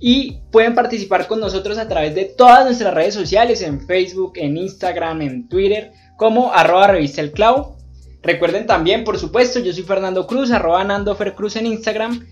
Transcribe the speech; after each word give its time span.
y 0.00 0.40
pueden 0.52 0.74
participar 0.74 1.26
con 1.26 1.40
nosotros 1.40 1.78
a 1.78 1.88
través 1.88 2.14
de 2.14 2.24
todas 2.24 2.64
nuestras 2.64 2.94
redes 2.94 3.14
sociales, 3.14 3.62
en 3.62 3.86
Facebook, 3.86 4.32
en 4.36 4.56
Instagram, 4.56 5.22
en 5.22 5.48
Twitter, 5.48 5.92
como 6.16 6.52
revista 6.54 7.20
el 7.20 7.32
clavo. 7.32 7.76
Recuerden 8.22 8.66
también, 8.66 9.04
por 9.04 9.18
supuesto, 9.18 9.60
yo 9.60 9.72
soy 9.72 9.84
Fernando 9.84 10.26
Cruz, 10.26 10.50
arroba 10.50 10.84
Nando 10.84 11.16
Cruz 11.34 11.56
en 11.56 11.66
Instagram. 11.66 12.26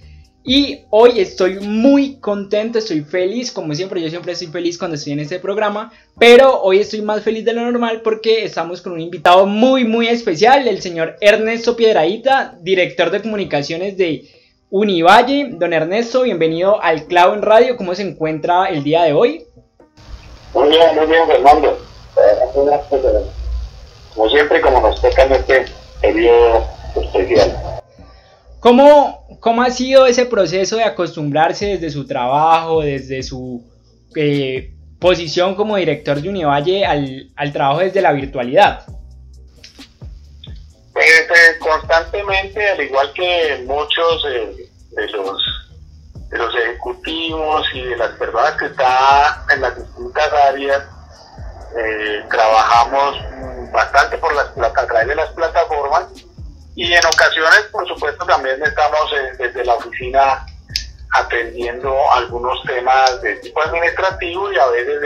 Y 0.48 0.82
hoy 0.90 1.18
estoy 1.18 1.58
muy 1.58 2.20
contento, 2.20 2.78
estoy 2.78 3.00
feliz, 3.00 3.50
como 3.50 3.74
siempre, 3.74 4.00
yo 4.00 4.08
siempre 4.08 4.30
estoy 4.30 4.46
feliz 4.46 4.78
cuando 4.78 4.94
estoy 4.94 5.14
en 5.14 5.18
este 5.18 5.40
programa, 5.40 5.92
pero 6.20 6.62
hoy 6.62 6.78
estoy 6.78 7.02
más 7.02 7.24
feliz 7.24 7.44
de 7.44 7.52
lo 7.52 7.62
normal 7.62 8.00
porque 8.02 8.44
estamos 8.44 8.80
con 8.80 8.92
un 8.92 9.00
invitado 9.00 9.46
muy, 9.46 9.82
muy 9.82 10.06
especial, 10.06 10.68
el 10.68 10.80
señor 10.80 11.16
Ernesto 11.20 11.74
Piedraíta, 11.74 12.56
director 12.62 13.10
de 13.10 13.22
comunicaciones 13.22 13.96
de 13.96 14.24
Univalle. 14.70 15.50
Don 15.52 15.72
Ernesto, 15.72 16.22
bienvenido 16.22 16.82
al 16.82 17.04
Clavo 17.06 17.34
en 17.34 17.42
Radio. 17.42 17.76
¿Cómo 17.76 17.94
se 17.94 18.02
encuentra 18.02 18.66
el 18.66 18.82
día 18.82 19.04
de 19.04 19.12
hoy? 19.12 19.46
Muy 20.54 20.68
bien, 20.68 20.96
muy 20.96 21.06
bien, 21.06 21.26
Fernando. 21.26 21.78
Como 24.14 24.28
siempre, 24.28 24.60
como 24.60 24.80
nos 24.80 25.00
toca 25.00 25.22
en 25.24 25.32
este 25.32 25.66
periodo 26.00 26.64
especial. 26.96 27.56
¿Cómo, 28.58 29.38
¿Cómo 29.38 29.62
ha 29.62 29.70
sido 29.70 30.06
ese 30.06 30.26
proceso 30.26 30.76
de 30.76 30.84
acostumbrarse 30.84 31.66
desde 31.66 31.90
su 31.90 32.04
trabajo, 32.04 32.80
desde 32.80 33.22
su 33.22 33.62
eh, 34.16 34.74
posición 34.98 35.54
como 35.54 35.76
director 35.76 36.20
de 36.20 36.28
Univalle 36.28 36.84
al, 36.84 37.30
al 37.36 37.52
trabajo 37.52 37.80
desde 37.80 38.00
la 38.00 38.12
virtualidad? 38.12 38.84
Pues, 41.06 41.58
constantemente, 41.60 42.68
al 42.68 42.80
igual 42.80 43.12
que 43.12 43.62
muchos 43.64 44.24
eh, 44.28 44.68
de, 44.90 45.08
los, 45.12 46.54
ejecutivos 46.56 47.64
y 47.74 47.82
de 47.82 47.96
las 47.96 48.10
personas 48.12 48.52
que 48.52 48.66
están 48.66 49.34
en 49.50 49.60
las 49.60 49.76
distintas 49.76 50.32
áreas, 50.32 50.82
trabajamos 52.30 53.18
bastante 53.72 54.18
por 54.18 54.34
las, 54.34 54.48
a 54.56 54.86
través 54.86 55.06
de 55.06 55.14
las 55.14 55.28
plataformas 55.30 56.06
y 56.74 56.92
en 56.92 57.06
ocasiones, 57.06 57.62
por 57.70 57.86
supuesto, 57.86 58.24
también 58.26 58.60
estamos 58.62 59.10
desde 59.38 59.64
la 59.64 59.74
oficina 59.74 60.44
atendiendo 61.12 61.94
algunos 62.14 62.60
temas 62.64 63.22
de 63.22 63.36
tipo 63.36 63.62
administrativo 63.62 64.52
y 64.52 64.58
a 64.58 64.66
veces 64.66 65.00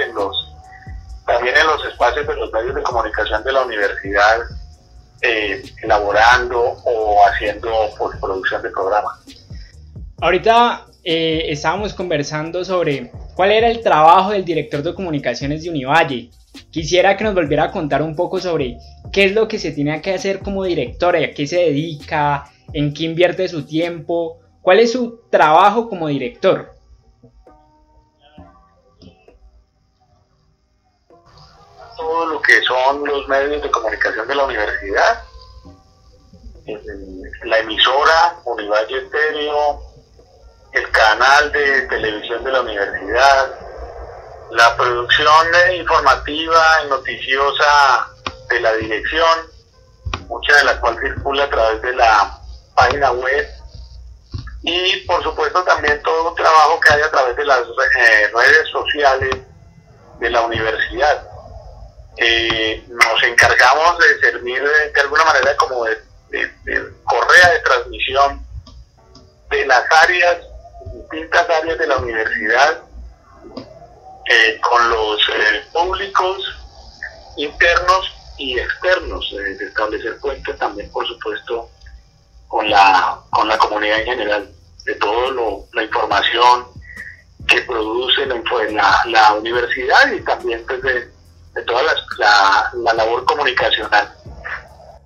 también 1.26 1.56
en 1.56 1.66
los 1.66 1.84
espacios 1.84 2.26
de 2.26 2.36
los 2.36 2.50
medios 2.52 2.74
de 2.74 2.82
comunicación 2.82 3.44
de 3.44 3.52
la 3.52 3.62
universidad 3.62 4.38
eh, 5.22 5.62
elaborando 5.82 6.60
o 6.84 7.18
haciendo 7.26 7.70
postproducción 7.98 8.62
de 8.62 8.70
programas. 8.70 9.18
Ahorita 10.20 10.86
eh, 11.02 11.46
estábamos 11.48 11.94
conversando 11.94 12.64
sobre 12.64 13.10
cuál 13.34 13.52
era 13.52 13.68
el 13.68 13.80
trabajo 13.80 14.30
del 14.30 14.44
director 14.44 14.82
de 14.82 14.94
comunicaciones 14.94 15.62
de 15.62 15.70
Univalle. 15.70 16.30
Quisiera 16.70 17.16
que 17.16 17.24
nos 17.24 17.34
volviera 17.34 17.64
a 17.64 17.70
contar 17.70 18.02
un 18.02 18.14
poco 18.14 18.38
sobre 18.40 18.76
qué 19.12 19.24
es 19.24 19.32
lo 19.32 19.48
que 19.48 19.58
se 19.58 19.72
tiene 19.72 20.00
que 20.02 20.12
hacer 20.12 20.40
como 20.40 20.64
director, 20.64 21.16
a 21.16 21.30
qué 21.32 21.46
se 21.46 21.56
dedica, 21.56 22.50
en 22.72 22.92
qué 22.92 23.04
invierte 23.04 23.48
su 23.48 23.64
tiempo, 23.64 24.40
cuál 24.60 24.80
es 24.80 24.92
su 24.92 25.20
trabajo 25.30 25.88
como 25.88 26.08
director. 26.08 26.72
Lo 32.26 32.42
que 32.42 32.62
son 32.62 33.04
los 33.04 33.28
medios 33.28 33.62
de 33.62 33.70
comunicación 33.70 34.26
de 34.26 34.34
la 34.34 34.44
universidad, 34.44 35.24
la 37.44 37.58
emisora 37.58 38.36
Univalle 38.44 38.98
Estéreo, 38.98 39.80
el 40.72 40.90
canal 40.90 41.52
de 41.52 41.82
televisión 41.82 42.44
de 42.44 42.52
la 42.52 42.60
universidad, 42.60 43.58
la 44.50 44.76
producción 44.76 45.46
informativa 45.76 46.64
y 46.84 46.88
noticiosa 46.88 48.08
de 48.48 48.60
la 48.60 48.72
dirección, 48.74 49.38
mucha 50.28 50.56
de 50.56 50.64
la 50.64 50.80
cual 50.80 50.98
circula 51.00 51.44
a 51.44 51.50
través 51.50 51.82
de 51.82 51.92
la 51.94 52.38
página 52.74 53.10
web 53.12 53.48
y 54.62 54.96
por 55.06 55.22
supuesto 55.22 55.62
también 55.64 56.02
todo 56.02 56.30
un 56.30 56.34
trabajo 56.34 56.78
que 56.80 56.92
hay 56.92 57.02
a 57.02 57.10
través 57.10 57.36
de 57.36 57.44
las 57.44 57.60
eh, 57.60 58.30
redes 58.34 58.68
sociales 58.70 59.36
de 60.18 60.30
la 60.30 60.42
universidad. 60.42 61.29
Eh, 62.22 62.84
nos 62.86 63.22
encargamos 63.22 63.96
de 63.96 64.20
servir 64.20 64.62
de, 64.62 65.00
alguna 65.00 65.24
manera 65.24 65.56
como 65.56 65.84
de, 65.84 65.96
correa 67.04 67.50
de 67.50 67.60
transmisión 67.60 68.46
de 69.48 69.66
las 69.66 69.82
áreas, 70.02 70.36
distintas 70.92 71.48
áreas 71.48 71.78
de 71.78 71.86
la 71.86 71.96
universidad, 71.96 72.82
eh, 74.28 74.60
con 74.60 74.90
los 74.90 75.18
eh, 75.30 75.64
públicos 75.72 76.44
internos 77.38 78.12
y 78.36 78.58
externos, 78.58 79.26
de 79.34 79.64
establecer 79.64 80.20
puentes 80.20 80.58
también, 80.58 80.92
por 80.92 81.06
supuesto, 81.06 81.70
con 82.48 82.68
la, 82.68 83.18
con 83.30 83.48
la 83.48 83.56
comunidad 83.56 83.98
en 84.00 84.04
general, 84.04 84.50
de 84.84 84.94
toda 84.96 85.32
la 85.72 85.84
información 85.84 86.66
que 87.48 87.62
produce 87.62 88.26
la, 88.26 89.00
la, 89.06 89.32
universidad 89.32 90.12
y 90.12 90.20
también 90.20 90.62
pues, 90.66 90.82
de 90.82 91.19
de 91.54 91.62
toda 91.62 91.82
la, 91.82 92.70
la, 92.84 92.94
labor 92.94 93.24
comunicacional. 93.24 94.08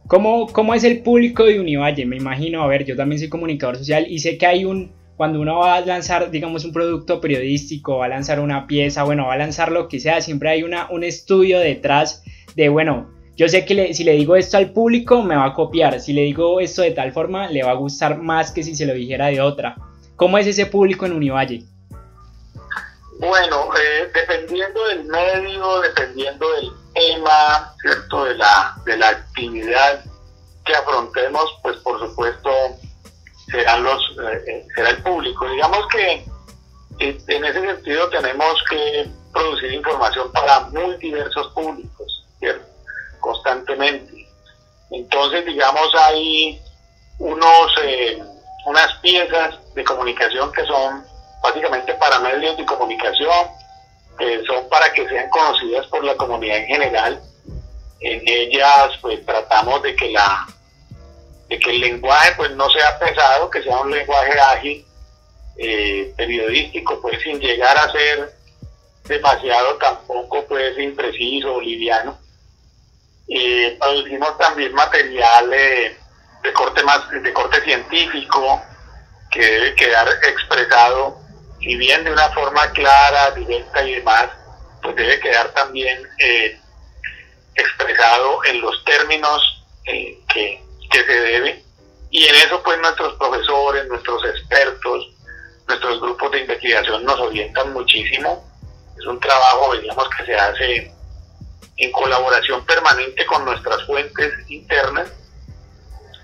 ¿Cómo, 0.07 0.47
¿Cómo 0.49 0.75
es 0.75 0.85
el 0.85 1.03
público 1.03 1.45
de 1.45 1.61
Univalle? 1.61 2.05
Me 2.05 2.17
imagino, 2.17 2.63
a 2.63 2.67
ver, 2.67 2.85
yo 2.85 2.97
también 2.97 3.19
soy 3.19 3.29
comunicador 3.29 3.77
social 3.77 4.07
y 4.09 4.19
sé 4.19 4.37
que 4.37 4.47
hay 4.47 4.65
un, 4.65 4.93
cuando 5.17 5.41
uno 5.41 5.59
va 5.59 5.77
a 5.77 5.81
lanzar, 5.81 6.31
digamos, 6.31 6.65
un 6.65 6.73
producto 6.73 7.21
periodístico, 7.21 7.99
va 7.99 8.07
a 8.07 8.09
lanzar 8.09 8.41
una 8.41 8.67
pieza, 8.67 9.05
bueno, 9.05 9.27
va 9.27 9.35
a 9.35 9.39
lanzar 9.39 9.73
lo 9.73 9.89
que 9.89 10.01
sea, 10.01 10.21
siempre 10.21 10.51
hay 10.51 10.63
una, 10.63 10.89
un 10.91 11.05
estudio 11.05 11.59
detrás 11.59 12.23
de, 12.55 12.69
bueno, 12.69 13.11
yo 13.37 13.49
sé 13.49 13.65
que 13.65 13.95
si 13.95 14.05
le 14.05 14.13
digo 14.13 14.37
esto 14.37 14.59
al 14.59 14.71
público 14.71 15.23
me 15.23 15.35
va 15.35 15.47
a 15.47 15.55
copiar, 15.55 16.01
si 16.01 16.13
le 16.13 16.23
digo 16.23 16.61
esto 16.61 16.83
de 16.83 16.93
tal 16.93 17.13
forma 17.13 17.51
le 17.51 17.65
va 17.65 17.73
a 17.73 17.75
gustar 17.75 18.19
más 18.21 18.53
que 18.53 18.63
si 18.63 18.77
se 18.77 18.87
lo 18.87 18.95
dijera 18.95 19.27
de 19.27 19.41
otra. 19.41 19.77
¿Cómo 20.17 20.39
es 20.39 20.47
ese 20.47 20.67
público 20.67 21.07
en 21.07 21.13
Univalle? 21.13 21.65
Bueno, 23.27 23.71
eh, 23.75 24.11
dependiendo 24.13 24.85
del 24.89 25.05
medio, 25.05 25.81
dependiendo 25.81 26.47
del 26.53 26.71
tema, 26.93 27.75
¿cierto? 27.81 28.25
De 28.25 28.35
la, 28.35 28.77
de 28.85 28.99
la 28.99 29.09
actividad 29.09 30.05
que 30.67 30.75
afrontemos, 30.75 31.59
pues 31.63 31.77
por 31.79 31.99
supuesto 32.01 32.51
serán 33.51 33.83
los, 33.83 34.03
eh, 34.47 34.67
será 34.75 34.91
el 34.91 35.03
público. 35.03 35.49
Digamos 35.49 35.87
que 35.89 36.25
en 36.99 37.45
ese 37.45 37.61
sentido 37.61 38.11
tenemos 38.11 38.63
que 38.69 39.09
producir 39.33 39.73
información 39.73 40.31
para 40.33 40.61
muy 40.69 40.95
diversos 40.99 41.49
públicos, 41.55 42.27
¿cierto? 42.39 42.67
Constantemente. 43.21 44.29
Entonces, 44.91 45.47
digamos, 45.47 45.89
hay 45.95 46.61
unos, 47.19 47.73
eh, 47.85 48.23
unas 48.67 48.93
piezas 48.99 49.55
de 49.75 49.83
comunicación 49.83 50.53
que 50.53 50.65
son 50.67 51.14
básicamente 51.45 51.93
para 51.95 52.19
medios 52.21 52.57
de 52.57 52.65
comunicación, 52.65 53.47
son 54.47 54.69
para 54.71 54.91
que 54.93 55.07
sean 55.09 55.29
conocidas 55.29 55.87
por 55.89 56.03
la 56.03 56.17
comunidad 56.17 56.57
en 56.57 56.67
general. 56.67 57.23
En 58.01 58.23
ellas, 58.27 58.97
pues 59.03 59.25
tratamos 59.27 59.83
de 59.83 59.95
que 59.95 60.11
la 60.11 60.47
de 61.49 61.59
que 61.59 61.71
el 61.71 61.81
lenguaje 61.81 62.33
pues 62.37 62.51
no 62.53 62.71
sea 62.71 62.99
pesado, 62.99 63.51
que 63.51 63.63
sea 63.63 63.79
un 63.81 63.91
lenguaje 63.91 64.41
ágil, 64.41 64.87
eh, 65.59 66.15
periodístico, 66.17 66.99
pues 67.03 67.21
sin 67.23 67.39
llegar 67.39 67.77
a 67.77 67.93
ser 67.93 68.33
demasiado 69.05 69.77
tampoco 69.77 70.47
pues 70.47 70.79
impreciso 70.79 71.61
liviano. 71.61 72.19
Eh, 73.29 73.77
producimos 73.79 74.39
también 74.39 74.73
material 74.73 75.51
de 75.51 76.53
corte 76.55 76.83
más 76.83 77.11
de 77.11 77.33
corte 77.33 77.61
científico 77.63 78.63
que 79.31 79.41
debe 79.41 79.75
quedar 79.75 80.09
expresado 80.29 81.24
si 81.61 81.77
bien 81.77 82.05
de 82.05 82.13
una 82.13 82.29
forma 82.31 82.71
clara, 82.73 83.31
directa 83.33 83.87
y 83.87 83.95
demás, 83.95 84.31
pues 84.83 84.97
debe 84.97 85.21
quedar 85.21 85.49
también 85.55 85.99
eh, 86.19 86.61
expresado 87.55 88.45
en 88.45 88.61
los 88.61 88.85
términos 88.85 89.65
eh, 89.87 90.19
que, 90.33 90.63
que 90.91 91.05
se 91.05 91.21
debe. 91.21 91.65
Y 92.11 92.25
en 92.25 92.35
eso 92.37 92.63
pues 92.63 92.79
nuestros 92.81 93.15
profesores, 93.15 93.87
nuestros 93.89 94.25
expertos, 94.27 95.11
nuestros 95.67 96.01
grupos 96.01 96.31
de 96.33 96.41
investigación 96.41 97.05
nos 97.05 97.19
orientan 97.19 97.73
muchísimo. 97.73 98.49
Es 98.99 99.07
un 99.07 99.19
trabajo, 99.19 99.75
digamos, 99.77 100.09
que 100.17 100.25
se 100.27 100.35
hace 100.35 100.93
en 101.77 101.93
colaboración 101.93 102.65
permanente 102.65 103.27
con 103.27 103.45
nuestras 103.45 103.85
fuentes 103.85 104.33
internas 104.49 105.11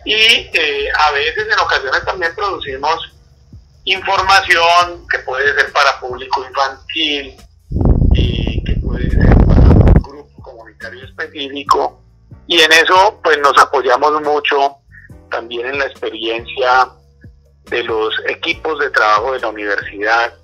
y 0.05 0.15
eh, 0.15 0.89
a 0.99 1.11
veces 1.13 1.47
en 1.53 1.59
ocasiones 1.59 2.05
también 2.05 2.35
producimos 2.35 3.13
información 3.85 5.07
que 5.09 5.19
puede 5.21 5.55
ser 5.55 5.73
para 5.73 5.99
público 6.01 6.45
infantil 6.47 7.37
y 8.15 8.65
que 8.65 8.77
puede 8.77 9.11
ser 9.11 9.35
para 9.47 9.61
un 9.61 9.93
grupo 10.03 10.43
comunitario 10.43 11.05
específico 11.05 12.03
y 12.47 12.61
en 12.61 12.73
eso 12.73 13.21
pues 13.23 13.39
nos 13.39 13.57
apoyamos 13.59 14.21
mucho 14.23 14.77
también 15.31 15.67
en 15.67 15.79
la 15.79 15.87
experiencia 15.87 16.91
de 17.67 17.85
los 17.85 18.13
equipos 18.27 18.79
de 18.81 18.91
trabajo 18.91 19.33
de 19.33 19.41
la 19.41 19.49
universidad, 19.49 20.35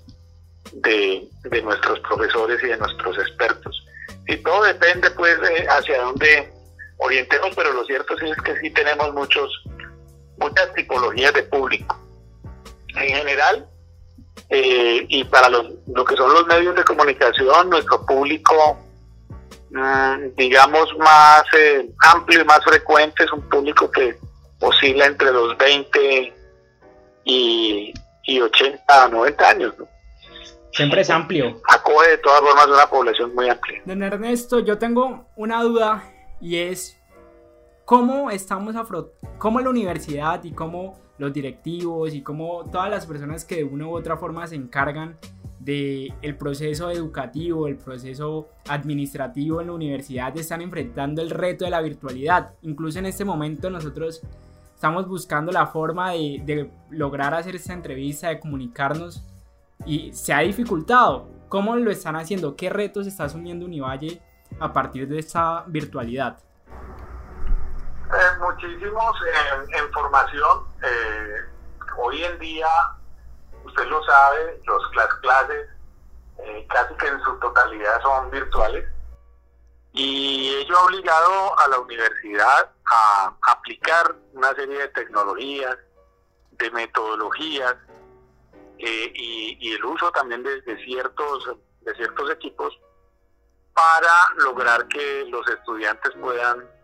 de, 0.72 1.28
de 1.44 1.62
nuestros 1.62 1.98
profesores 2.00 2.62
y 2.62 2.68
de 2.68 2.76
nuestros 2.76 3.18
expertos. 3.18 3.84
Y 4.28 4.36
todo 4.36 4.62
depende 4.62 5.10
pues 5.10 5.40
de 5.40 5.66
hacia 5.68 6.02
dónde 6.02 6.52
orientemos, 6.98 7.50
pero 7.56 7.72
lo 7.72 7.84
cierto 7.84 8.14
es 8.14 8.36
que 8.42 8.56
sí 8.60 8.70
tenemos 8.70 9.12
muchos, 9.12 9.50
muchas 10.38 10.72
tipologías 10.74 11.34
de 11.34 11.42
público 11.42 12.05
en 12.96 13.08
general 13.14 13.68
eh, 14.48 15.04
y 15.08 15.24
para 15.24 15.48
los, 15.48 15.66
lo 15.88 16.04
que 16.04 16.16
son 16.16 16.32
los 16.32 16.46
medios 16.46 16.74
de 16.76 16.84
comunicación, 16.84 17.70
nuestro 17.70 18.04
público, 18.06 18.78
mm, 19.70 20.34
digamos, 20.36 20.88
más 20.98 21.42
eh, 21.58 21.88
amplio 22.04 22.42
y 22.42 22.44
más 22.44 22.62
frecuente 22.64 23.24
es 23.24 23.32
un 23.32 23.42
público 23.48 23.90
que 23.90 24.16
oscila 24.60 25.06
entre 25.06 25.32
los 25.32 25.56
20 25.58 26.34
y, 27.24 27.92
y 28.24 28.40
80 28.40 29.08
90 29.08 29.48
años. 29.48 29.74
Siempre 30.72 31.00
es 31.00 31.10
amplio. 31.10 31.60
Acoge 31.68 32.10
de 32.10 32.18
todas 32.18 32.40
formas 32.40 32.66
una 32.66 32.86
población 32.86 33.34
muy 33.34 33.48
amplia. 33.48 33.80
Don 33.86 34.02
Ernesto, 34.02 34.60
yo 34.60 34.78
tengo 34.78 35.26
una 35.34 35.62
duda 35.62 36.04
y 36.40 36.58
es 36.58 36.96
cómo 37.86 38.30
estamos 38.30 38.76
afro 38.76 39.12
cómo 39.38 39.60
la 39.60 39.70
universidad 39.70 40.44
y 40.44 40.52
cómo 40.52 41.00
los 41.18 41.32
directivos 41.32 42.14
y 42.14 42.22
como 42.22 42.64
todas 42.70 42.90
las 42.90 43.06
personas 43.06 43.44
que 43.44 43.56
de 43.56 43.64
una 43.64 43.86
u 43.86 43.96
otra 43.96 44.16
forma 44.16 44.46
se 44.46 44.56
encargan 44.56 45.16
del 45.58 46.14
el 46.22 46.36
proceso 46.36 46.90
educativo, 46.90 47.66
el 47.66 47.76
proceso 47.76 48.48
administrativo 48.68 49.60
en 49.60 49.66
la 49.68 49.72
universidad 49.72 50.36
están 50.36 50.62
enfrentando 50.62 51.22
el 51.22 51.30
reto 51.30 51.64
de 51.64 51.70
la 51.70 51.80
virtualidad. 51.80 52.54
Incluso 52.62 52.98
en 52.98 53.06
este 53.06 53.24
momento 53.24 53.68
nosotros 53.68 54.22
estamos 54.74 55.08
buscando 55.08 55.50
la 55.50 55.66
forma 55.66 56.12
de, 56.12 56.42
de 56.44 56.70
lograr 56.90 57.34
hacer 57.34 57.56
esta 57.56 57.72
entrevista, 57.72 58.28
de 58.28 58.38
comunicarnos 58.38 59.22
y 59.84 60.12
se 60.12 60.32
ha 60.32 60.40
dificultado. 60.40 61.28
¿Cómo 61.48 61.74
lo 61.76 61.90
están 61.90 62.16
haciendo? 62.16 62.56
¿Qué 62.56 62.70
retos 62.70 63.06
está 63.06 63.24
asumiendo 63.24 63.66
Univalle 63.66 64.20
a 64.60 64.72
partir 64.72 65.08
de 65.08 65.18
esta 65.18 65.64
virtualidad? 65.66 66.38
Eh, 68.12 68.38
muchísimos 68.38 69.16
en, 69.72 69.92
formación. 69.92 70.64
Eh, 70.82 71.36
hoy 71.98 72.22
en 72.24 72.38
día, 72.38 72.68
usted 73.64 73.84
lo 73.86 74.02
sabe, 74.04 74.60
los, 74.64 74.82
las 74.94 75.12
clases 75.16 75.68
eh, 76.38 76.66
casi 76.70 76.94
que 76.94 77.08
en 77.08 77.20
su 77.22 77.36
totalidad 77.40 78.00
son 78.02 78.30
virtuales. 78.30 78.88
Y 79.92 80.54
ello 80.54 80.78
ha 80.78 80.84
obligado 80.84 81.58
a 81.58 81.68
la 81.68 81.80
universidad 81.80 82.70
a 82.92 83.34
aplicar 83.50 84.14
una 84.34 84.52
serie 84.54 84.78
de 84.78 84.88
tecnologías, 84.88 85.76
de 86.52 86.70
metodologías 86.70 87.74
y, 88.78 89.58
y, 89.58 89.72
el 89.72 89.84
uso 89.84 90.12
también 90.12 90.42
de, 90.42 90.62
ciertos, 90.84 91.50
de 91.80 91.94
ciertos 91.94 92.30
equipos 92.30 92.78
para 93.72 94.44
lograr 94.44 94.86
que 94.88 95.24
los 95.28 95.46
estudiantes 95.48 96.12
puedan 96.20 96.75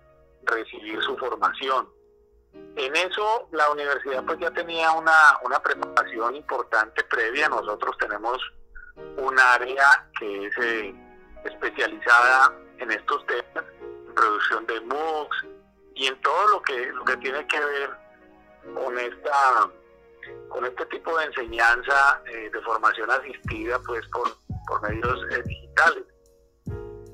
recibir 0.45 1.03
su 1.03 1.17
formación. 1.17 1.89
En 2.77 2.95
eso 2.97 3.49
la 3.53 3.71
universidad 3.71 4.25
pues 4.25 4.39
ya 4.39 4.51
tenía 4.51 4.93
una, 4.93 5.39
una 5.45 5.63
preparación 5.63 6.37
importante 6.37 7.03
previa. 7.05 7.49
Nosotros 7.49 7.97
tenemos 7.99 8.39
un 9.17 9.39
área 9.39 10.09
que 10.19 10.47
es 10.47 10.59
eh, 10.59 10.95
especializada 11.45 12.55
en 12.79 12.91
estos 12.91 13.25
temas, 13.27 13.65
producción 14.15 14.67
de 14.67 14.81
MOOCs 14.83 15.47
y 15.95 16.07
en 16.07 16.21
todo 16.21 16.49
lo 16.49 16.63
que, 16.63 16.93
lo 16.93 17.05
que 17.05 17.17
tiene 17.19 17.47
que 17.47 17.61
ver 17.61 17.91
con 18.75 18.99
esta 18.99 19.71
con 20.49 20.65
este 20.65 20.87
tipo 20.87 21.19
de 21.19 21.25
enseñanza 21.25 22.23
eh, 22.27 22.49
de 22.53 22.61
formación 22.61 23.11
asistida 23.11 23.79
pues 23.81 24.07
por, 24.09 24.29
por 24.69 24.83
medios 24.83 25.19
eh, 25.33 25.43
digitales. 25.45 26.05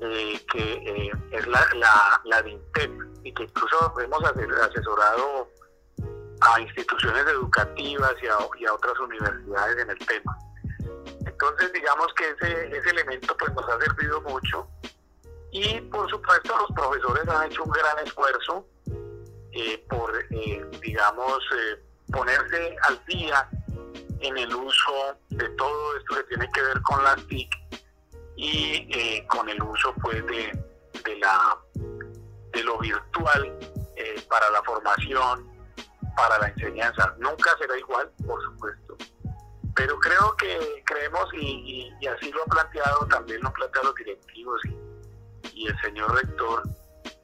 Eh, 0.01 0.39
que 0.49 0.61
eh, 0.61 1.11
es 1.31 1.45
la, 1.47 1.67
la, 1.75 2.21
la 2.23 2.41
DINTEP 2.41 2.91
y 3.25 3.33
que 3.33 3.43
incluso 3.43 3.99
hemos 3.99 4.23
asesorado 4.23 5.49
a 6.39 6.61
instituciones 6.61 7.27
educativas 7.27 8.13
y 8.23 8.65
a, 8.65 8.73
otras 8.73 8.97
universidades 8.97 9.77
en 9.77 9.89
el 9.89 9.97
tema. 9.97 10.37
Entonces 11.25 11.73
digamos 11.73 12.07
que 12.13 12.29
ese, 12.29 12.77
ese 12.77 12.89
elemento 12.91 13.35
pues 13.37 13.53
nos 13.53 13.67
ha 13.67 13.77
servido 13.81 14.21
mucho 14.21 14.65
y 15.51 15.81
por 15.81 16.09
supuesto 16.09 16.57
los 16.57 16.71
profesores 16.71 17.27
han 17.27 17.51
hecho 17.51 17.63
un 17.65 17.71
gran 17.71 17.99
esfuerzo 18.05 18.65
eh, 19.51 19.85
por, 19.89 20.13
digamos, 20.79 21.43
ponerse 22.09 22.75
al 22.83 23.05
día 23.05 23.49
en 24.21 24.37
el 24.37 24.55
uso 24.55 25.17
de 25.29 25.49
todo 25.49 25.97
esto 25.97 26.15
que 26.15 26.23
tiene 26.23 26.49
que 26.53 26.61
ver 26.61 26.81
con 26.83 27.03
las 27.03 27.27
TIC 27.27 27.49
y 28.39 28.87
eh, 28.89 29.27
con 29.27 29.49
el 29.49 29.61
uso 29.61 29.93
pues 30.01 30.25
de, 30.27 30.57
de, 31.03 31.17
la, 31.17 31.57
lo 32.63 32.77
virtual 32.79 33.59
eh, 33.97 34.25
para 34.29 34.49
la 34.49 34.63
formación, 34.63 35.45
para 36.15 36.39
la 36.39 36.47
enseñanza. 36.47 37.13
Nunca 37.17 37.51
será 37.57 37.77
igual, 37.77 38.09
por 38.25 38.41
supuesto, 38.41 38.95
pero 39.75 39.99
creo 39.99 40.37
que 40.37 40.81
creemos 40.85 41.27
y, 41.33 41.91
así 42.07 42.31
lo 42.31 42.43
ha 42.43 42.45
planteado, 42.45 43.05
también 43.07 43.41
lo 43.41 43.47
han 43.47 43.53
planteado 43.55 43.87
los 43.87 43.95
directivos 43.95 44.61
y, 44.65 45.59
y 45.59 45.67
el 45.67 45.77
señor 45.81 46.15
rector, 46.15 46.63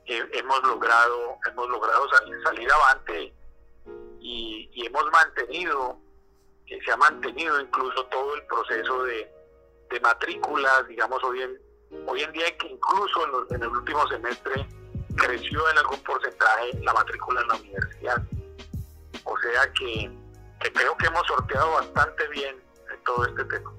eh, 0.07 0.21
hemos 0.33 0.63
logrado, 0.63 1.37
hemos 1.49 1.69
logrado 1.69 2.09
salir, 2.09 2.43
salir 2.43 2.69
avante 2.73 3.33
y, 4.19 4.69
y 4.73 4.85
hemos 4.85 5.05
mantenido, 5.11 5.97
que 6.65 6.77
se 6.81 6.91
ha 6.91 6.97
mantenido 6.97 7.61
incluso 7.61 8.05
todo 8.07 8.35
el 8.35 8.45
proceso 8.47 9.03
de, 9.05 9.34
de 9.89 9.99
matrículas, 9.99 10.87
digamos, 10.87 11.23
hoy 11.23 11.41
en, 11.41 11.59
hoy 12.07 12.21
en 12.21 12.31
día 12.31 12.45
que 12.57 12.67
incluso 12.67 13.45
en, 13.49 13.61
el 13.61 13.67
último 13.69 14.07
semestre 14.07 14.67
creció 15.15 15.69
en 15.71 15.77
algún 15.77 15.99
porcentaje 16.01 16.79
la 16.81 16.93
matrícula 16.93 17.41
en 17.41 17.47
la 17.47 17.55
universidad. 17.55 18.23
O 19.23 19.37
sea 19.39 19.71
que, 19.73 20.11
creo 20.73 20.97
que 20.97 21.07
hemos 21.07 21.25
sorteado 21.27 21.71
bastante 21.73 22.27
bien 22.29 22.55
en 22.93 23.03
todo 23.03 23.25
este 23.25 23.45
tema. 23.45 23.71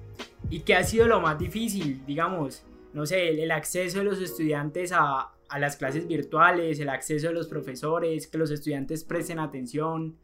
¿Y 0.49 0.61
qué 0.61 0.75
ha 0.75 0.83
sido 0.83 1.07
lo 1.07 1.19
más 1.19 1.37
difícil, 1.37 2.05
digamos? 2.05 2.63
No 2.93 3.05
sé, 3.05 3.41
el, 3.43 3.51
acceso 3.51 3.99
de 3.99 4.05
los 4.05 4.19
estudiantes 4.19 4.91
a, 4.93 5.31
a 5.49 5.59
las 5.59 5.75
clases 5.75 6.07
virtuales, 6.07 6.79
el 6.79 6.89
acceso 6.89 7.27
de 7.27 7.33
los 7.33 7.47
profesores, 7.47 8.27
que 8.27 8.37
los 8.37 8.49
estudiantes 8.49 9.03
presten 9.03 9.39
atención, 9.39 10.17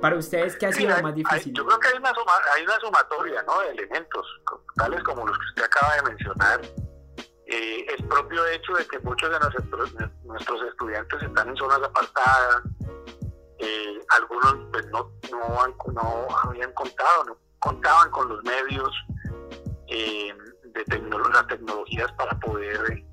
para 0.00 0.16
ustedes, 0.16 0.56
¿qué 0.56 0.66
ha 0.66 0.72
sido 0.72 0.96
lo 0.96 1.02
más 1.02 1.14
difícil? 1.14 1.52
yo 1.54 1.64
creo 1.64 1.78
que 1.78 1.88
hay 1.88 1.98
una, 1.98 2.12
hay 2.54 2.64
una 2.64 2.80
sumatoria 2.80 3.42
¿no? 3.44 3.60
de 3.60 3.70
elementos, 3.70 4.26
tales 4.76 5.02
como 5.02 5.26
los 5.26 5.36
que 5.38 5.44
usted 5.50 5.64
acaba 5.64 5.96
de 5.96 6.02
mencionar, 6.02 6.60
Eh, 7.46 7.84
el 7.98 8.08
propio 8.08 8.46
hecho 8.46 8.72
de 8.72 8.86
que 8.86 8.98
muchos 9.00 9.30
de 9.30 9.38
nuestros, 9.38 9.94
nuestros 10.24 10.62
estudiantes 10.62 11.22
están 11.22 11.50
en 11.50 11.56
zonas 11.56 11.78
apartadas, 11.82 12.62
eh, 13.58 14.00
algunos 14.08 14.56
pues, 14.72 14.86
no, 14.86 15.12
no, 15.30 15.92
no, 15.92 16.26
habían 16.42 16.72
contado, 16.72 17.24
no 17.24 17.36
contaban 17.58 18.10
con 18.10 18.30
los 18.30 18.42
medios 18.44 18.90
eh, 19.88 20.34
de 20.64 20.98
las 21.34 21.46
tecnologías 21.46 22.10
para 22.12 22.38
poder 22.40 23.04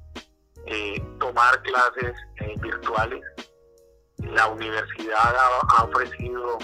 tomar 1.20 1.62
clases 1.64 2.14
virtuales. 2.62 3.22
La 4.24 4.48
universidad 4.48 5.36
ha, 5.78 5.84
ofrecido 5.84 6.58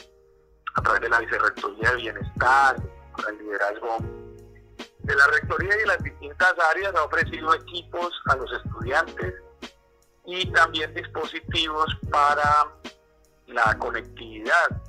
a 0.76 0.82
través 0.82 1.02
de 1.02 1.10
la 1.10 1.20
Vicerrectoría 1.20 1.92
de 1.92 1.98
Bienestar, 1.98 2.76
el 3.28 3.38
liderazgo 3.38 3.98
de 5.00 5.16
la 5.16 5.28
Rectoría 5.28 5.76
y 5.76 5.80
de 5.80 5.86
las 5.88 6.04
distintas 6.04 6.54
áreas, 6.72 6.94
ha 6.96 7.04
ofrecido 7.04 7.54
equipos 7.54 8.12
a 8.30 8.36
los 8.36 8.52
estudiantes 8.52 9.34
y 10.26 10.52
también 10.52 10.94
dispositivos 10.94 11.86
para 12.12 12.68
la 13.48 13.78
conectividad, 13.80 14.82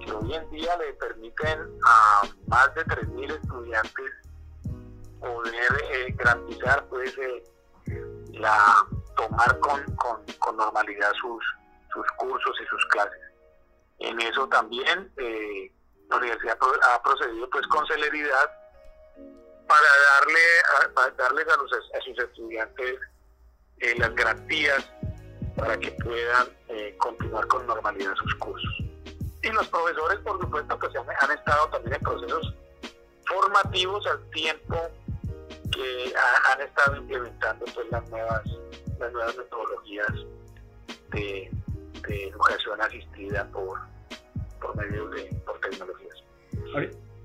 que 0.00 0.12
hoy 0.12 0.34
en 0.34 0.50
día 0.50 0.76
le 0.76 0.92
permiten 0.94 1.60
a 1.84 2.22
más 2.48 2.74
de 2.74 2.84
3.000 2.84 3.30
estudiantes 3.40 4.12
poder 5.20 5.72
eh, 5.92 6.14
garantizar 6.18 6.84
pues, 6.88 7.16
eh, 7.18 7.44
la, 8.32 8.86
tomar 9.16 9.58
con, 9.60 9.80
con, 9.96 10.56
normalidad 10.56 11.12
sus, 11.20 11.44
sus 11.92 12.06
cursos 12.16 12.56
y 12.62 12.66
sus 12.66 12.84
clases. 12.86 13.20
En 13.98 14.20
eso 14.20 14.48
también 14.48 15.12
eh, 15.16 15.72
la 16.08 16.16
universidad 16.16 16.58
ha 16.90 17.02
procedido 17.02 17.48
pues 17.50 17.66
con 17.68 17.86
celeridad 17.86 18.50
para 19.68 19.88
darle 20.20 21.06
a, 21.06 21.10
darles 21.16 21.46
a, 21.48 21.56
los, 21.56 21.72
a 21.72 22.00
sus 22.04 22.18
estudiantes 22.18 22.98
las 23.98 24.14
garantías 24.14 24.88
para 25.56 25.78
que 25.78 25.90
puedan 25.92 26.48
eh, 26.68 26.94
continuar 26.98 27.46
con 27.46 27.66
normalidad 27.66 28.14
sus 28.16 28.34
cursos. 28.36 28.72
Y 29.42 29.48
los 29.50 29.66
profesores, 29.68 30.18
por 30.20 30.40
supuesto, 30.40 30.78
que 30.78 30.90
se 30.90 30.98
han, 30.98 31.30
estado 31.30 31.68
también 31.68 31.94
en 31.94 32.00
procesos 32.00 32.54
formativos 33.26 34.06
al 34.06 34.30
tiempo 34.30 34.76
que 35.72 36.14
han 36.52 36.60
estado 36.60 36.96
implementando 36.96 37.64
pues, 37.74 37.90
las, 37.90 38.08
nuevas, 38.08 38.42
las 38.98 39.12
nuevas 39.12 39.36
metodologías 39.36 40.12
de, 41.10 41.50
educación 42.08 42.80
asistida 42.80 43.48
por, 43.48 43.80
por 44.60 44.76
medio 44.76 45.08
de 45.10 45.24
por 45.46 45.58
tecnologías. 45.60 46.24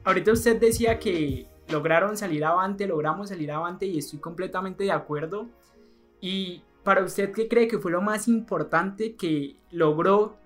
Ahorita 0.03 0.31
usted 0.31 0.60
decía 0.60 1.00
que 1.00 1.48
lograron 1.67 2.17
salir 2.17 2.46
avante, 2.46 2.88
logramos 2.88 3.29
salir 3.29 3.51
avante 3.51 3.86
y 3.86 4.00
estoy 4.00 4.19
completamente 4.19 4.84
de 4.84 4.91
acuerdo. 4.91 5.48
Y 6.22 6.63
para 6.84 7.03
usted, 7.03 7.31
¿qué 7.34 7.48
cree 7.48 7.67
que 7.67 7.77
fue 7.79 7.91
lo 7.91 8.01
más 8.01 8.27
importante 8.27 9.15
que 9.15 9.57
logró 9.72 10.38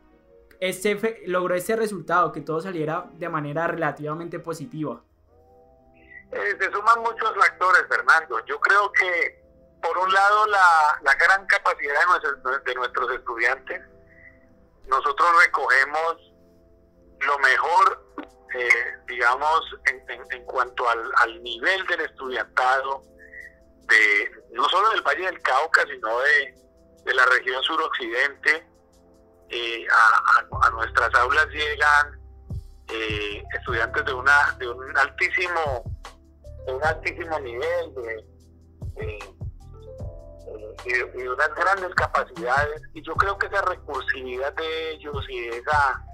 ese, 0.60 1.22
logró 1.28 1.56
ese 1.56 1.76
resultado, 1.76 2.32
que 2.32 2.42
todo 2.42 2.62
saliera 2.62 3.10
de 3.14 3.30
manera 3.30 3.68
relativamente 3.68 4.40
positiva? 4.40 5.02
Eh, 6.32 6.58
se 6.60 6.72
suman 6.72 7.00
muchos 7.02 7.34
factores, 7.36 7.84
Fernando. 7.90 8.44
Yo 8.46 8.60
creo 8.60 8.92
que, 8.92 9.44
por 9.82 9.98
un 9.98 10.12
lado, 10.14 10.48
la, 10.48 11.00
la 11.04 11.14
gran 11.16 11.46
capacidad 11.46 12.00
de 12.00 12.06
nuestros, 12.08 12.64
de 12.64 12.76
nuestros 12.76 13.12
estudiantes. 13.12 13.82
Nosotros 14.92 15.30
recogemos 15.46 16.18
lo 17.22 17.40
mejor, 17.40 18.14
eh, 18.54 18.70
digamos, 19.08 19.62
en, 19.86 20.44
cuanto 20.44 20.84
al, 20.90 21.42
nivel 21.42 21.88
del 21.88 22.02
estudiantado, 22.02 23.02
no 24.52 24.68
solo 24.68 24.90
del 24.90 25.02
Valle 25.02 25.28
del 25.28 25.42
Cauca, 25.42 25.86
sino 25.88 26.10
de, 26.20 27.14
la 27.14 27.26
región 27.26 27.64
suroccidente. 27.64 28.68
Eh, 29.50 29.88
a, 29.90 30.70
nuestras 30.72 31.14
aulas 31.16 31.48
llegan 31.48 32.20
eh, 32.90 33.44
estudiantes 33.58 34.06
de 34.06 34.14
una 34.14 34.56
de 34.60 34.70
un 34.70 34.98
altísimo 34.98 35.84
de 36.66 36.74
un 36.74 36.84
altísimo 36.84 37.40
nivel 37.40 37.94
de, 37.96 39.36
unas 41.16 41.56
grandes 41.56 41.94
capacidades 41.96 42.82
y 42.94 43.02
yo 43.02 43.14
creo 43.16 43.38
que 43.38 43.48
esa 43.48 43.62
recursividad 43.62 44.54
de 44.54 44.92
ellos 44.92 45.26
y 45.30 45.48
esa 45.48 46.06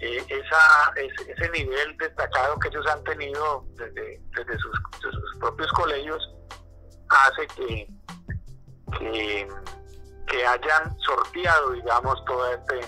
eh, 0.00 0.24
ese, 0.28 1.50
nivel 1.50 1.96
destacado 1.98 2.58
que 2.58 2.68
ellos 2.68 2.86
han 2.86 3.04
tenido 3.04 3.64
desde, 3.74 4.18
desde 4.34 4.58
sus 4.58 4.80
propios 5.38 5.70
colegios 5.72 6.26
hace 7.10 7.46
que, 7.48 7.86
que, 10.26 10.46
hayan 10.46 10.98
sorteado, 11.00 11.72
digamos, 11.72 12.24
toda, 12.24 12.54
este, 12.54 12.80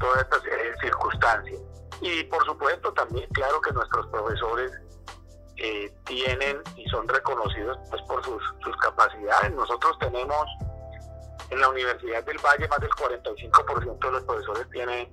toda 0.00 0.20
esta 0.20 0.36
circunstancia. 0.80 1.58
Y 2.00 2.24
por 2.24 2.44
supuesto 2.44 2.92
también, 2.94 3.28
claro 3.32 3.60
que 3.60 3.72
nuestros 3.72 4.06
profesores 4.08 4.72
eh, 5.56 5.92
tienen 6.04 6.60
y 6.76 6.88
son 6.88 7.08
reconocidos 7.08 7.78
pues, 7.90 8.02
por 8.02 8.24
sus, 8.24 8.42
sus 8.62 8.76
capacidades. 8.78 9.52
Nosotros 9.52 9.96
tenemos 9.98 10.46
en 11.50 11.60
la 11.60 11.68
Universidad 11.68 12.24
del 12.24 12.38
Valle 12.38 12.68
más 12.68 12.80
del 12.80 12.90
45% 12.90 13.98
de 13.98 14.10
los 14.10 14.22
profesores 14.24 14.68
tienen 14.70 15.12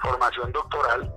formación 0.00 0.52
doctoral 0.52 1.14